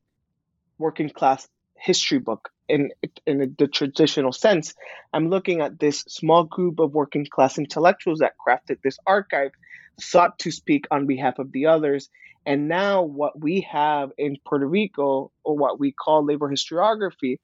[0.79, 2.51] working class history book.
[2.73, 2.91] In
[3.27, 4.75] in the traditional sense.
[5.13, 9.53] I'm looking at this small group of working class intellectuals that crafted this archive,
[10.01, 12.09] sought to speak on behalf of the others,
[12.47, 17.37] and now what we have in Puerto Rico, or what we call labor historiography,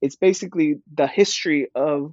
[0.00, 2.12] it's basically the history of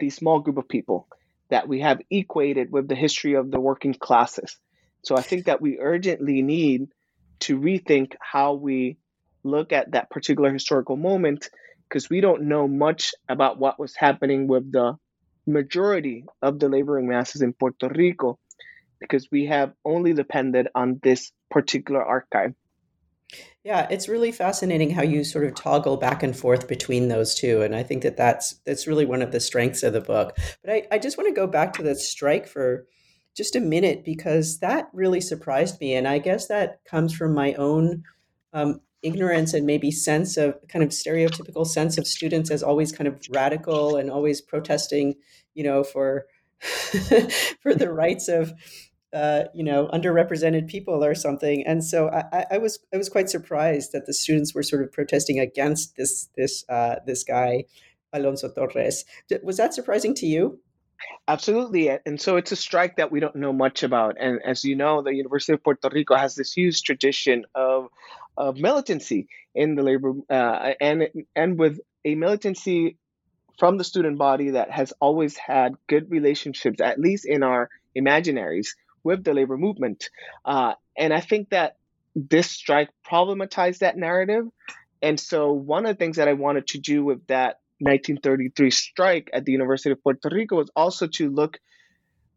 [0.00, 1.06] the small group of people
[1.50, 4.56] that we have equated with the history of the working classes.
[5.02, 6.88] So I think that we urgently need
[7.40, 8.96] to rethink how we
[9.44, 11.50] look at that particular historical moment
[11.88, 14.96] because we don't know much about what was happening with the
[15.46, 18.38] majority of the laboring masses in Puerto Rico
[19.00, 22.54] because we have only depended on this particular archive.
[23.64, 27.62] Yeah, it's really fascinating how you sort of toggle back and forth between those two,
[27.62, 30.36] and I think that that's that's really one of the strengths of the book.
[30.62, 32.86] But I, I just want to go back to the strike for
[33.34, 37.54] just a minute because that really surprised me, and I guess that comes from my
[37.54, 38.04] own
[38.52, 43.06] um, ignorance and maybe sense of kind of stereotypical sense of students as always kind
[43.06, 45.14] of radical and always protesting,
[45.54, 46.26] you know, for
[47.62, 48.52] for the rights of
[49.12, 51.64] uh, you know underrepresented people or something.
[51.66, 54.92] And so I, I, was I was quite surprised that the students were sort of
[54.92, 57.64] protesting against this this uh, this guy
[58.12, 59.04] Alonso Torres.
[59.42, 60.60] Was that surprising to you?
[61.26, 61.90] Absolutely.
[62.06, 64.16] And so it's a strike that we don't know much about.
[64.18, 67.88] And as you know, the University of Puerto Rico has this huge tradition of,
[68.36, 72.96] of militancy in the labor uh, and, and with a militancy
[73.58, 78.68] from the student body that has always had good relationships, at least in our imaginaries,
[79.02, 80.08] with the labor movement.
[80.44, 81.76] Uh, and I think that
[82.14, 84.46] this strike problematized that narrative.
[85.02, 89.30] And so, one of the things that I wanted to do with that 1933 strike
[89.32, 91.58] at the University of Puerto Rico was also to look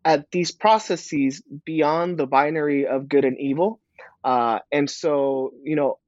[0.03, 3.79] at these processes beyond the binary of good and evil.
[4.23, 5.99] Uh, and so, you know,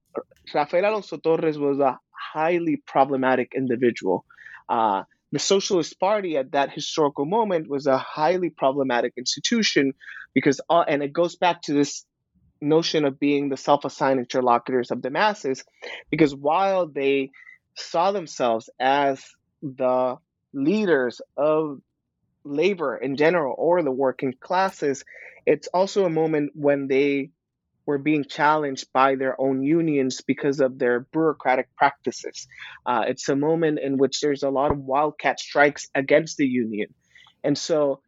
[0.54, 2.00] Rafael Alonso Torres was a
[2.34, 4.26] highly problematic individual.
[4.68, 9.94] Uh, the Socialist Party at that historical moment was a highly problematic institution
[10.34, 12.06] because, uh, and it goes back to this
[12.62, 15.64] notion of being the self assigned interlocutors of the masses,
[16.10, 17.32] because while they
[17.76, 19.24] saw themselves as
[19.62, 20.18] the
[20.54, 21.80] leaders of
[22.44, 25.04] labor in general or the working classes,
[25.46, 27.30] it's also a moment when they
[27.90, 32.48] were being challenged by their own unions because of their bureaucratic practices.
[32.86, 36.94] Uh, it's a moment in which there's a lot of wildcat strikes against the union.
[37.44, 38.02] And so,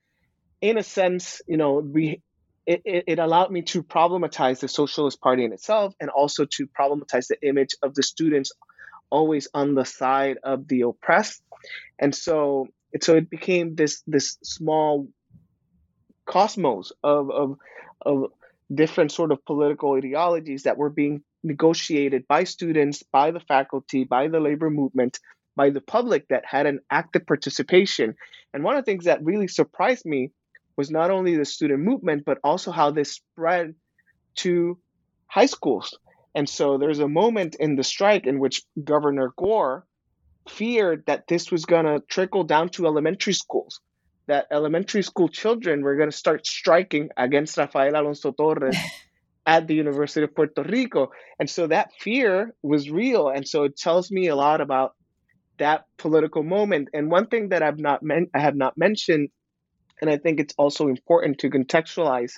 [0.61, 2.21] in a sense, you know, we
[2.67, 7.25] it, it, allowed me to problematize the Socialist Party in itself and also to problematize
[7.25, 8.51] the image of the students
[9.09, 11.41] always on the side of the oppressed.
[11.97, 12.67] And so,
[13.01, 15.07] so it became this this small
[16.25, 17.57] cosmos of of
[18.05, 18.31] of
[18.73, 24.27] different sort of political ideologies that were being negotiated by students, by the faculty, by
[24.27, 25.19] the labor movement,
[25.55, 28.15] by the public that had an active participation.
[28.53, 30.31] And one of the things that really surprised me
[30.77, 33.75] was not only the student movement, but also how this spread
[34.35, 34.77] to
[35.27, 35.97] high schools.
[36.33, 39.85] And so there's a moment in the strike in which Governor Gore
[40.47, 43.81] feared that this was going to trickle down to elementary schools
[44.27, 48.77] that elementary school children were going to start striking against Rafael Alonso Torres
[49.45, 51.11] at the University of Puerto Rico.
[51.39, 53.29] And so that fear was real.
[53.29, 54.95] And so it tells me a lot about
[55.57, 56.89] that political moment.
[56.93, 59.29] And one thing that I've not men- I have not mentioned,
[60.01, 62.33] and I think it's also important to contextualize,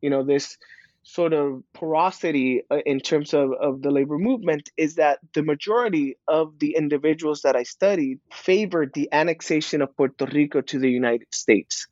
[0.00, 0.56] you know, this
[1.02, 6.16] sort of porosity uh, in terms of, of the labor movement is that the majority
[6.28, 11.32] of the individuals that I studied favored the annexation of Puerto Rico to the United
[11.34, 11.88] States.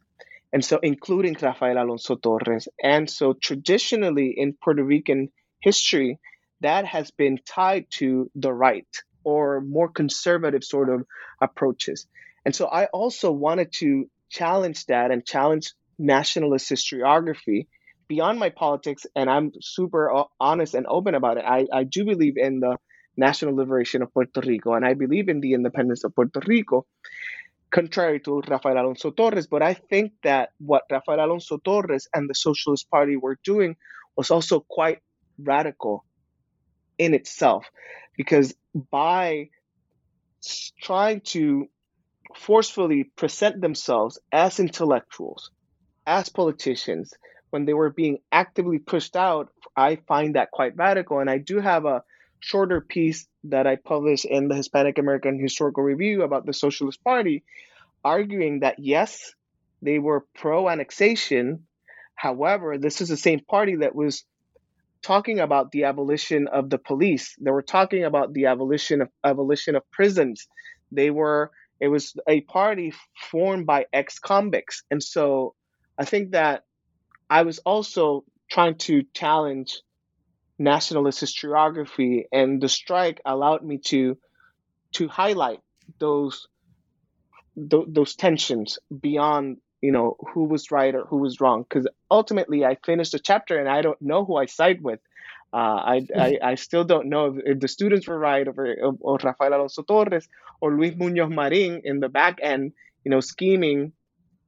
[0.52, 2.68] And so, including Rafael Alonso Torres.
[2.82, 6.18] And so, traditionally in Puerto Rican history,
[6.60, 8.88] that has been tied to the right
[9.22, 11.04] or more conservative sort of
[11.40, 12.06] approaches.
[12.44, 17.66] And so, I also wanted to challenge that and challenge nationalist historiography
[18.10, 20.02] beyond my politics, and I'm super
[20.40, 21.44] honest and open about it.
[21.46, 22.76] I, I do believe in the
[23.16, 26.86] national liberation of Puerto Rico, and I believe in the independence of Puerto Rico,
[27.70, 29.46] contrary to Rafael Alonso Torres.
[29.46, 33.76] But I think that what Rafael Alonso Torres and the Socialist Party were doing
[34.16, 34.98] was also quite
[35.38, 36.04] radical
[36.98, 37.70] in itself,
[38.16, 38.54] because
[38.90, 39.50] by
[40.82, 41.68] trying to
[42.34, 45.52] forcefully present themselves as intellectuals,
[46.06, 47.14] as politicians,
[47.50, 51.20] when they were being actively pushed out, I find that quite radical.
[51.20, 52.02] And I do have a
[52.40, 57.44] shorter piece that I published in the Hispanic American Historical Review about the Socialist Party,
[58.04, 59.34] arguing that yes,
[59.82, 61.66] they were pro annexation.
[62.14, 64.24] However, this is the same party that was
[65.02, 67.34] talking about the abolition of the police.
[67.40, 70.46] They were talking about the abolition of abolition of prisons.
[70.92, 72.92] They were it was a party
[73.30, 74.82] formed by ex-convicts.
[74.90, 75.54] And so
[75.96, 76.64] I think that
[77.30, 79.80] I was also trying to challenge
[80.58, 84.18] nationalist historiography and the strike allowed me to
[84.92, 85.60] to highlight
[85.98, 86.48] those
[87.56, 91.62] th- those tensions beyond you know who was right or who was wrong.
[91.62, 95.00] Because ultimately i finished a chapter and i don't know who i side with.
[95.52, 95.56] Uh,
[95.94, 99.52] I, I, I still don't know if, if the students were right or, or, Rafael
[99.52, 100.28] Alonso Torres
[100.60, 102.72] or Luis Muñoz Marin in the back end,
[103.02, 103.92] you know, scheming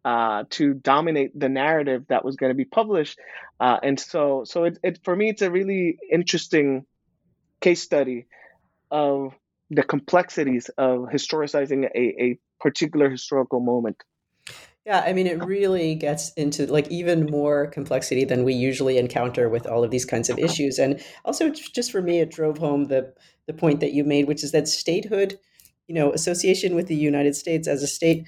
[0.05, 3.19] uh, to dominate the narrative that was going to be published.
[3.61, 6.85] Uh, and so, so it, it, for me, it's a really interesting
[7.61, 8.27] case study
[8.91, 9.33] of
[9.71, 14.03] the complexities of historicizing a, a particular historical moment.
[14.85, 19.49] Yeah, I mean, it really gets into like even more complexity than we usually encounter
[19.49, 20.81] with all of these kinds of issues.
[20.81, 23.15] And also, just for me, it drove home the
[23.47, 25.39] the point that you made, which is that statehood,
[25.87, 28.27] you know, association with the United States as a state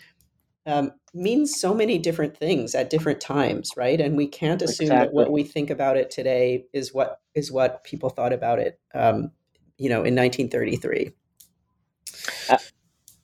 [0.67, 4.01] um, means so many different things at different times, right?
[4.01, 5.07] And we can't assume exactly.
[5.07, 8.81] that what we think about it today is what is what people thought about it,
[8.95, 9.31] um,
[9.79, 11.13] you know, in 1933.
[12.49, 12.59] Uh,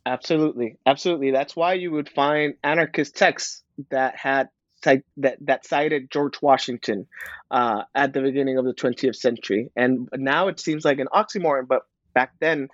[0.06, 1.30] Absolutely, absolutely.
[1.30, 4.48] That's why you would find anarchist texts that had
[4.82, 7.06] that that cited George Washington
[7.50, 11.68] uh, at the beginning of the 20th century, and now it seems like an oxymoron.
[11.68, 11.82] But
[12.14, 12.68] back then,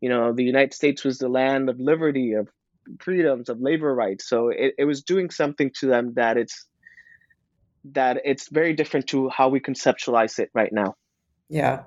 [0.00, 2.48] you know, the United States was the land of liberty, of
[3.00, 4.28] freedoms, of labor rights.
[4.28, 6.66] So it, it was doing something to them that it's
[7.92, 10.94] that it's very different to how we conceptualize it right now.
[11.48, 11.84] Yeah,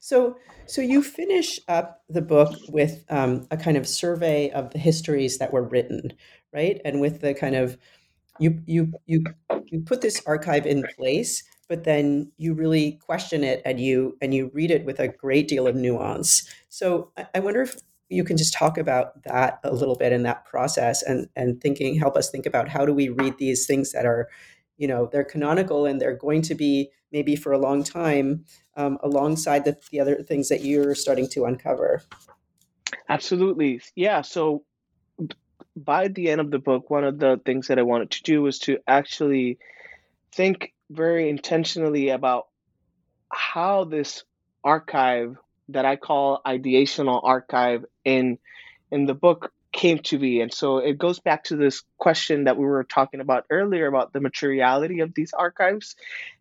[0.00, 4.78] so, so you finish up the book with um, a kind of survey of the
[4.78, 6.12] histories that were written,
[6.52, 6.80] right?
[6.84, 7.76] And with the kind of
[8.38, 9.24] you you you
[9.66, 14.34] you put this archive in place, but then you really question it and you and
[14.34, 16.46] you read it with a great deal of nuance.
[16.68, 17.76] So, I, I wonder if
[18.08, 21.98] you can just talk about that a little bit in that process and and thinking
[21.98, 24.28] help us think about how do we read these things that are
[24.76, 28.44] you know they're canonical and they're going to be maybe for a long time
[28.76, 32.02] um, alongside the, the other things that you're starting to uncover.
[33.08, 33.80] Absolutely.
[33.94, 34.22] Yeah.
[34.22, 34.64] So
[35.76, 38.42] by the end of the book, one of the things that I wanted to do
[38.42, 39.58] was to actually
[40.32, 42.46] think very intentionally about
[43.32, 44.24] how this
[44.62, 45.36] archive
[45.68, 48.38] that I call ideational archive in
[48.90, 50.40] in the book came to be.
[50.40, 54.12] And so it goes back to this question that we were talking about earlier about
[54.12, 55.96] the materiality of these archives.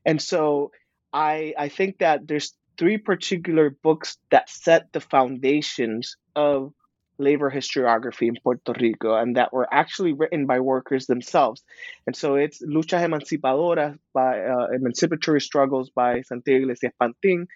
[0.06, 0.72] And so
[1.12, 6.74] I I think that there's three particular books that set the foundations of
[7.18, 11.64] labor historiography in Puerto Rico and that were actually written by workers themselves.
[12.06, 17.48] And so it's Luchas Emancipadoras by uh, Emancipatory Struggles by Santiago Iglesias Pantin,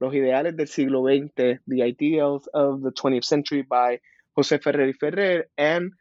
[0.00, 4.00] Los Ideales del Siglo XX, The Ideals of the 20th Century by
[4.36, 5.92] José Ferrer y Ferrer, and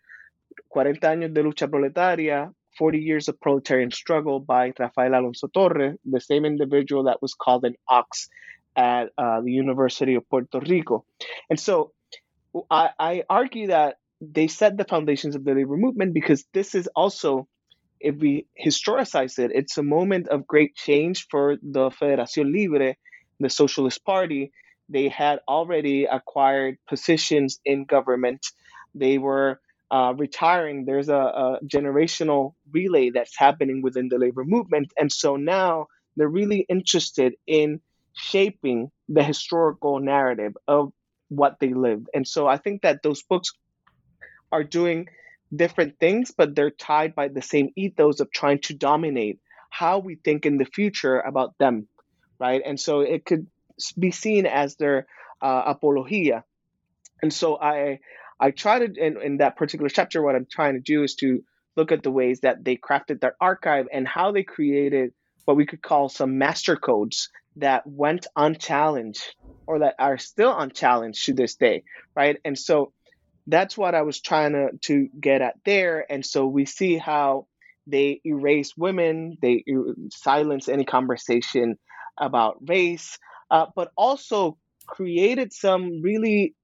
[0.69, 6.21] 40 años de lucha proletaria 40 Years of Proletarian Struggle by Rafael Alonso Torres, the
[6.21, 8.29] same individual that was called an ox
[8.75, 11.03] at uh, the University of Puerto Rico.
[11.49, 11.93] And so
[12.69, 16.87] I, I argue that they set the foundations of the labor movement because this is
[16.95, 17.47] also,
[17.99, 22.95] if we historicize it, it's a moment of great change for the Federación Libre,
[23.39, 24.51] the Socialist Party.
[24.89, 28.45] They had already acquired positions in government.
[28.95, 29.59] They were
[29.89, 34.91] uh, retiring, there's a, a generational relay that's happening within the labor movement.
[34.97, 37.79] And so now they're really interested in
[38.13, 40.91] shaping the historical narrative of
[41.29, 42.09] what they lived.
[42.13, 43.53] And so I think that those books
[44.51, 45.07] are doing
[45.55, 50.15] different things, but they're tied by the same ethos of trying to dominate how we
[50.15, 51.87] think in the future about them,
[52.39, 52.61] right?
[52.65, 53.47] And so it could
[53.97, 55.07] be seen as their
[55.41, 56.43] uh, apologia.
[57.21, 57.99] And so I
[58.39, 61.43] I try to in, in that particular chapter, what I'm trying to do is to
[61.75, 65.13] look at the ways that they crafted their archive and how they created
[65.45, 69.23] what we could call some master codes that went unchallenged
[69.65, 71.83] or that are still unchallenged to this day,
[72.15, 72.37] right?
[72.43, 72.93] And so
[73.47, 76.05] that's what I was trying to, to get at there.
[76.09, 77.47] And so we see how
[77.85, 79.63] they erase women, they
[80.11, 81.77] silence any conversation
[82.17, 83.19] about race,
[83.51, 86.55] uh, but also created some really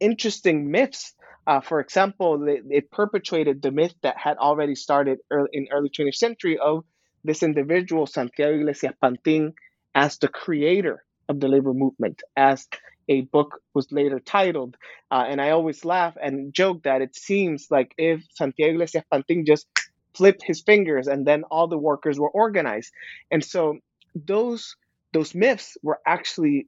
[0.00, 1.14] interesting myths
[1.48, 5.88] uh, for example, it, it, perpetuated the myth that had already started early, in early
[5.88, 6.84] 20th century of
[7.24, 9.54] this individual, Santiago Iglesias Pantin,
[9.94, 12.68] as the creator of the labor movement, as
[13.08, 14.76] a book was later titled.
[15.10, 19.46] Uh, and I always laugh and joke that it seems like if Santiago Iglesias Pantin
[19.46, 19.66] just
[20.12, 22.92] flipped his fingers and then all the workers were organized.
[23.30, 23.78] And so
[24.14, 24.76] those
[25.12, 26.66] those myths were actually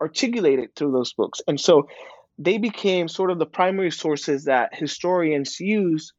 [0.00, 1.40] articulated through those books.
[1.46, 1.88] And so
[2.38, 6.12] they became sort of the primary sources that historians use,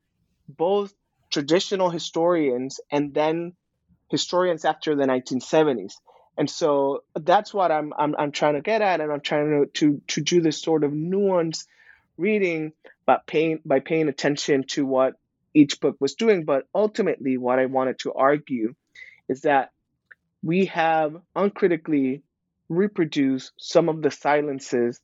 [0.48, 0.94] both
[1.32, 3.54] traditional historians and then
[4.10, 5.94] historians after the 1970s.
[6.38, 9.72] And so that's what I'm, I'm, I'm trying to get at, and I'm trying to,
[9.80, 11.66] to, to do this sort of nuanced
[12.18, 12.74] reading,
[13.06, 15.16] but paying by paying attention to what
[15.54, 16.46] each book was doing.
[16.46, 18.74] But ultimately, what I wanted to argue
[19.28, 19.72] is that
[20.44, 22.22] we have uncritically
[22.70, 25.00] reproduced some of the silences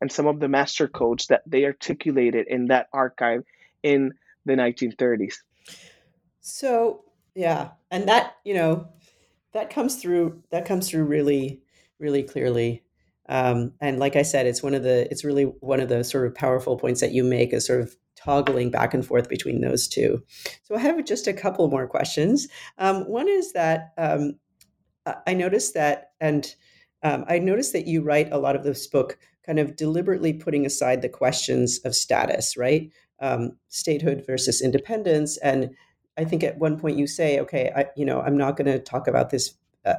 [0.00, 3.42] and some of the master codes that they articulated in that archive
[3.82, 4.14] in
[4.44, 5.34] the 1930s.
[6.40, 8.88] So, yeah, and that, you know,
[9.52, 11.62] that comes through that comes through really
[11.98, 12.82] really clearly.
[13.26, 16.26] Um, and like i said it's one of the it's really one of the sort
[16.26, 19.88] of powerful points that you make is sort of toggling back and forth between those
[19.88, 20.22] two.
[20.64, 22.48] So i have just a couple more questions.
[22.76, 24.34] Um, one is that um,
[25.26, 26.54] i noticed that and
[27.02, 30.64] um, i noticed that you write a lot of this book kind of deliberately putting
[30.64, 32.90] aside the questions of status right
[33.20, 35.70] um, statehood versus independence and
[36.16, 38.78] I think at one point you say, okay, I, you know, I'm not going to
[38.78, 39.94] talk about this uh,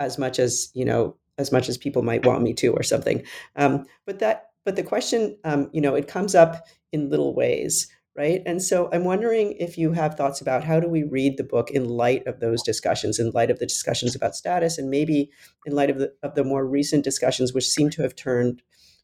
[0.00, 3.22] as much as you know, as much as people might want me to, or something.
[3.56, 7.88] Um, but that, but the question, um, you know, it comes up in little ways,
[8.18, 8.42] right?
[8.44, 11.70] And so I'm wondering if you have thoughts about how do we read the book
[11.70, 15.30] in light of those discussions, in light of the discussions about status, and maybe
[15.64, 18.60] in light of the of the more recent discussions, which seem to have turned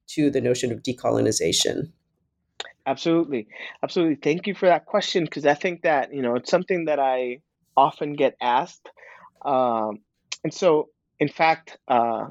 [0.08, 1.92] to the notion of decolonization.
[2.86, 3.46] Absolutely.
[3.84, 4.16] Absolutely.
[4.16, 7.38] Thank you for that question because I think that, you know, it's something that I
[7.76, 8.90] often get asked.
[9.44, 10.00] Um,
[10.42, 10.88] and so,
[11.18, 12.26] in fact, uh,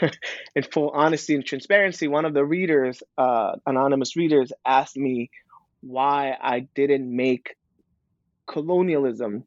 [0.56, 5.30] in full honesty and transparency, one of the readers, uh, anonymous readers, asked me
[5.82, 7.56] why I didn't make
[8.46, 9.44] colonialism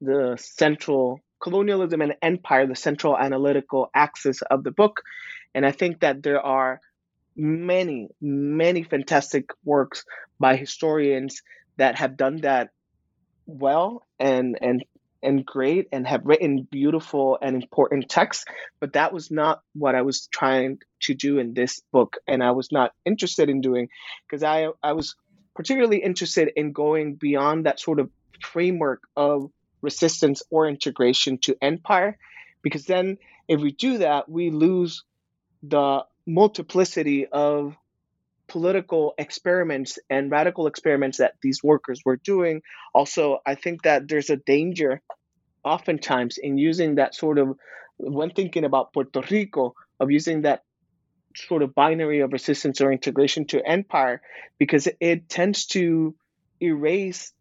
[0.00, 5.02] the central colonialism and empire the central analytical axis of the book.
[5.54, 6.80] And i think that there are
[7.36, 10.04] many, many fantastic works
[10.40, 11.42] by historians
[11.76, 12.70] that have done that
[13.46, 14.84] well and and
[15.22, 18.44] and great and have written beautiful and important texts
[18.80, 22.50] but that was not what i was trying to do in this book and i
[22.50, 23.88] was not interested in doing
[24.26, 25.14] because i i was
[25.56, 29.50] particularly interested in going beyond that sort of framework of
[29.82, 32.18] resistance or integration to empire
[32.62, 35.04] because then if we do that we lose
[35.62, 37.76] the multiplicity of
[38.48, 42.62] political experiments and radical experiments that these workers were doing.
[42.94, 45.02] Also, I think that there's a danger
[45.64, 47.56] oftentimes in using that sort of,
[47.98, 50.62] when thinking about Puerto Rico, of using that
[51.48, 54.20] sort of binary of resistance or integration to empire,
[54.58, 56.14] because it tends to
[56.60, 57.32] erase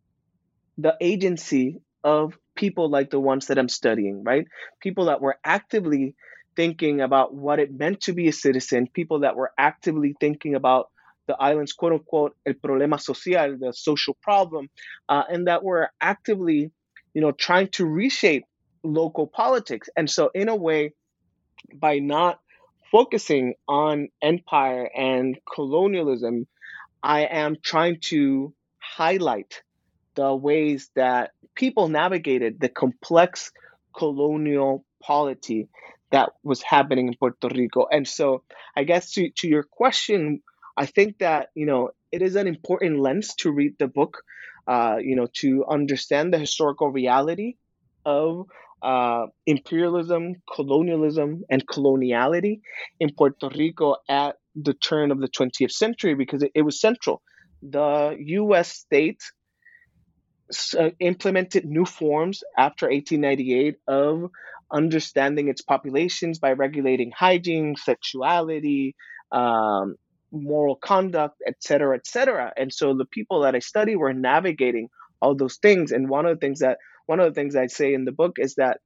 [0.78, 4.46] the agency of people like the ones that I'm studying, right?
[4.82, 6.16] People that were actively
[6.56, 10.90] thinking about what it meant to be a citizen, people that were actively thinking about
[11.28, 14.70] the island's quote unquote el problema social, the social problem,
[15.10, 16.72] uh, and that were actively,
[17.14, 18.46] you know, trying to reshape
[18.84, 19.90] local politics.
[19.98, 20.94] And so, in a way,
[21.74, 22.40] by not
[22.92, 26.48] focusing on empire and colonialism,
[27.02, 29.62] I am trying to highlight
[30.16, 33.52] the ways that people navigated the complex
[33.96, 35.68] colonial polity
[36.12, 37.88] that was happening in Puerto Rico.
[37.92, 38.44] And so,
[38.76, 40.42] I guess to, to your question,
[40.78, 44.24] I think that, you know, it is an important lens to read the book,
[44.68, 47.56] uh, you know, to understand the historical reality
[48.06, 48.48] of
[48.86, 52.62] uh, imperialism, colonialism, and coloniality
[53.00, 57.24] in Puerto Rico at the turn of the 20th century because it, it was central.
[57.64, 58.70] The U.S.
[58.70, 59.22] state
[60.78, 64.30] uh, implemented new forms after 1898 of
[64.72, 68.96] understanding its populations by regulating hygiene, sexuality,
[69.32, 69.96] um,
[70.32, 72.54] moral conduct, etc., etc.
[72.56, 74.90] And so the people that I study were navigating
[75.22, 75.92] all those things.
[75.92, 78.38] And one of the things that one of the things I say in the book
[78.40, 78.80] is that,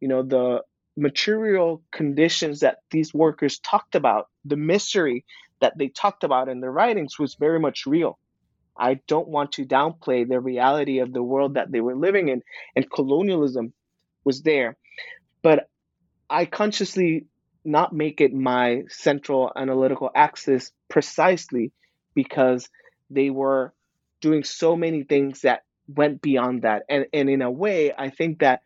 [0.00, 0.62] you know, the
[0.96, 5.24] material conditions that these workers talked about, the misery
[5.60, 8.18] that they talked about in their writings was very much real.
[8.76, 12.42] I don't want to downplay the reality of the world that they were living in,
[12.74, 13.72] and colonialism
[14.24, 14.76] was there.
[15.42, 15.68] But
[16.28, 17.26] I consciously
[17.64, 21.72] not make it my central analytical axis precisely
[22.14, 22.68] because
[23.10, 23.72] they were
[24.20, 26.82] doing so many things that went beyond that.
[26.88, 28.62] And, and in a way, I think that,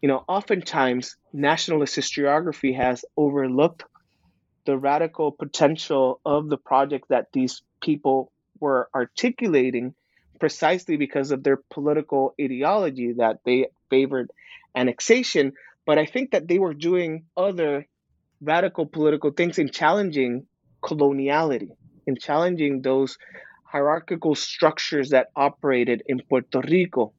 [0.00, 3.84] you know, oftentimes nationalist historiography has overlooked
[4.64, 9.94] the radical potential of the project that these people were articulating
[10.38, 14.30] precisely because of their political ideology that they favored
[14.74, 15.52] annexation,
[15.86, 17.86] but I think that they were doing other
[18.40, 20.46] radical political things in challenging
[20.82, 21.70] coloniality,
[22.06, 23.18] in challenging those
[23.72, 27.14] hierarchical structures that operated in Puerto Rico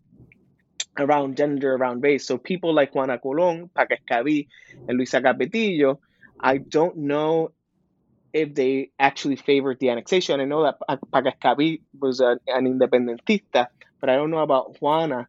[0.97, 2.28] around gender, around race.
[2.28, 4.47] So people like Juana Colón, Paca Escabí,
[4.88, 5.97] and Luisa Capetillo,
[6.39, 7.51] I don't know
[8.32, 10.39] if they actually favored the annexation.
[10.39, 10.78] I know that
[11.12, 13.68] Paca Escabí was an, an independentista,
[13.99, 15.28] but I don't know about Juana.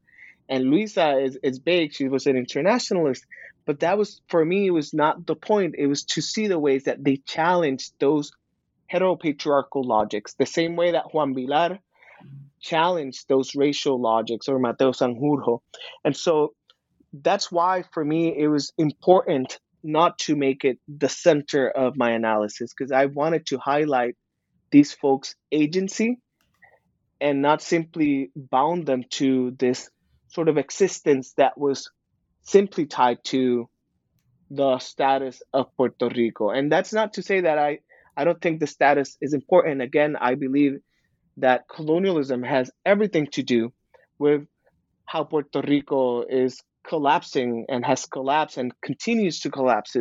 [0.49, 1.95] And Luisa is, is big.
[1.95, 3.25] She was an internationalist.
[3.65, 5.75] But that was, for me, it was not the point.
[5.79, 8.31] It was to see the ways that they challenged those
[8.93, 11.79] heteropatriarchal logics, the same way that Juan Vilar
[12.61, 15.61] challenged those racial logics or Mateo Sanjurjo.
[16.05, 16.55] And so
[17.13, 22.13] that's why, for me, it was important not to make it the center of my
[22.13, 24.17] analysis because I wanted to highlight
[24.71, 26.19] these folks' agency
[27.21, 29.91] and not simply bound them to this
[30.29, 31.91] sort of existence that was
[32.43, 33.69] simply tied to
[34.51, 36.51] the status of Puerto Rico.
[36.51, 37.81] And that's not to say that I,
[38.17, 39.83] I don't think the status is important.
[39.83, 40.79] Again, I believe
[41.39, 43.73] that colonialism has everything to do
[44.19, 44.47] with
[45.07, 49.97] how Puerto Rico is collapsing and has collapsed and continues to collapse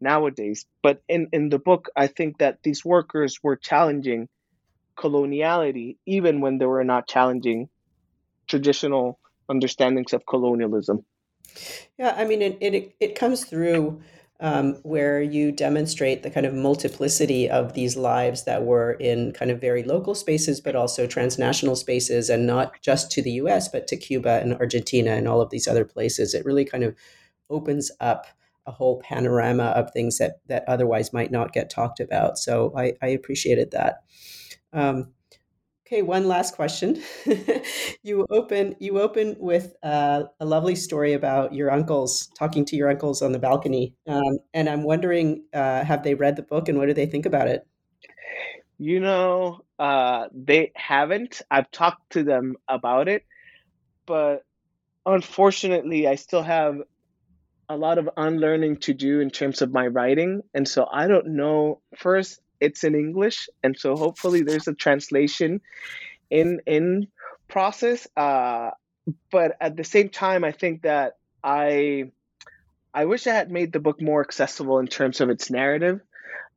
[0.00, 0.66] nowadays.
[0.82, 4.28] But in, in the book, I think that these workers were challenging
[4.96, 7.68] coloniality even when they were not challenging
[8.48, 11.04] traditional understandings of colonialism.
[11.98, 14.02] Yeah, I mean, it, it, it comes through
[14.40, 19.50] um, where you demonstrate the kind of multiplicity of these lives that were in kind
[19.50, 23.86] of very local spaces, but also transnational spaces, and not just to the US, but
[23.88, 26.34] to Cuba and Argentina and all of these other places.
[26.34, 26.94] It really kind of
[27.48, 28.26] opens up
[28.66, 32.36] a whole panorama of things that, that otherwise might not get talked about.
[32.36, 34.02] So I, I appreciated that.
[34.72, 35.12] Um,
[35.86, 37.00] Okay, one last question.
[38.02, 42.90] you open you open with uh, a lovely story about your uncles talking to your
[42.90, 46.76] uncles on the balcony, um, and I'm wondering, uh, have they read the book and
[46.76, 47.64] what do they think about it?
[48.78, 51.40] You know, uh, they haven't.
[51.52, 53.22] I've talked to them about it,
[54.06, 54.42] but
[55.06, 56.78] unfortunately, I still have
[57.68, 61.28] a lot of unlearning to do in terms of my writing, and so I don't
[61.28, 61.80] know.
[61.96, 65.60] First, it's in English, and so hopefully there's a translation
[66.30, 67.08] in in
[67.48, 68.06] process.
[68.16, 68.70] Uh,
[69.30, 72.10] but at the same time, I think that I
[72.92, 76.00] I wish I had made the book more accessible in terms of its narrative.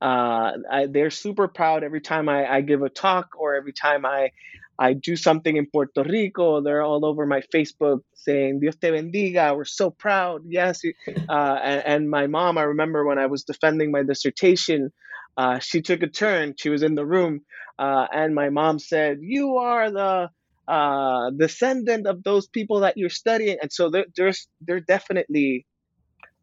[0.02, 4.06] Uh, I, they're super proud every time I, I give a talk or every time
[4.06, 4.32] I
[4.80, 6.62] I do something in Puerto Rico.
[6.62, 10.44] They're all over my Facebook saying "Dios te bendiga." We're so proud.
[10.48, 10.82] Yes,
[11.28, 12.58] uh, and, and, my mom.
[12.58, 14.94] I remember when I was defending my dissertation,
[15.40, 16.54] uh, she took a turn.
[16.60, 17.42] She was in the room,
[17.80, 20.30] uh, and my mom said, "You are the
[20.68, 25.66] uh, descendant of those people that you're studying." And so they're they're, they're definitely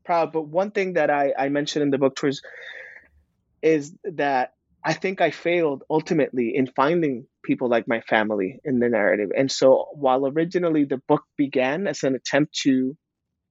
[0.07, 0.33] proud.
[0.33, 2.41] But one thing that I, I mentioned in the book tours
[3.63, 4.53] is that
[4.85, 9.31] I think I failed ultimately in finding people like my family in the narrative.
[9.37, 12.97] And so while originally the book began as an attempt to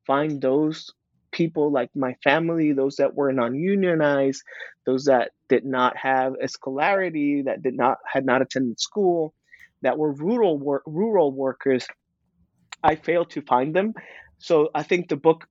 [0.08, 0.92] find those
[1.36, 4.42] people like my family, those that were non-unionized,
[4.86, 9.34] those that did not have a scolarity, that did not had not attended school,
[9.82, 11.86] that were rural wor- rural workers,
[12.82, 13.94] I failed to find them.
[14.38, 15.46] So I think the book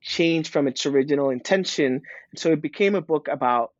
[0.00, 2.02] changed from its original intention.
[2.36, 3.72] So it became a book about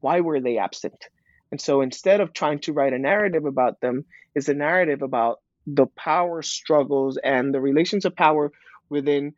[0.00, 1.06] why were they absent?
[1.52, 4.04] And so instead of trying to write a narrative about them,
[4.34, 8.50] is a narrative about the power struggles and the relations of power
[8.88, 9.34] within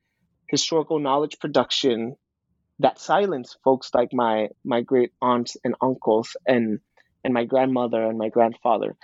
[0.49, 2.16] historical knowledge production
[2.80, 6.80] that silence folks like my my great aunts and uncles and
[7.22, 8.97] and my grandmother and my grandfather.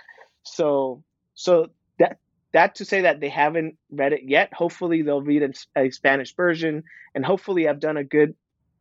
[0.43, 1.67] So so
[1.99, 2.19] that
[2.53, 4.53] that to say that they haven't read it yet.
[4.53, 6.83] Hopefully they'll read a, a Spanish version,
[7.15, 8.35] and hopefully I've done a good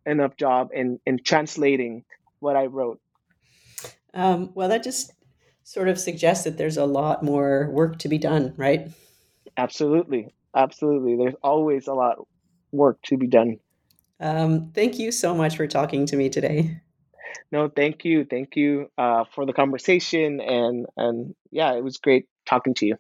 [0.05, 2.05] enough job in in translating
[2.41, 3.01] what I wrote.
[4.13, 5.13] Um, well, that just
[5.63, 8.91] sort of suggests that there's a lot more work to be done, right?
[9.57, 11.17] Absolutely, absolutely.
[11.17, 12.27] There's always a lot
[12.73, 13.59] work to be done.
[14.21, 16.81] Um, thank you so much for talking to me today.
[17.53, 22.27] No, thank you, thank you uh, for the conversation, and and yeah, it was great
[22.47, 22.97] talking to you.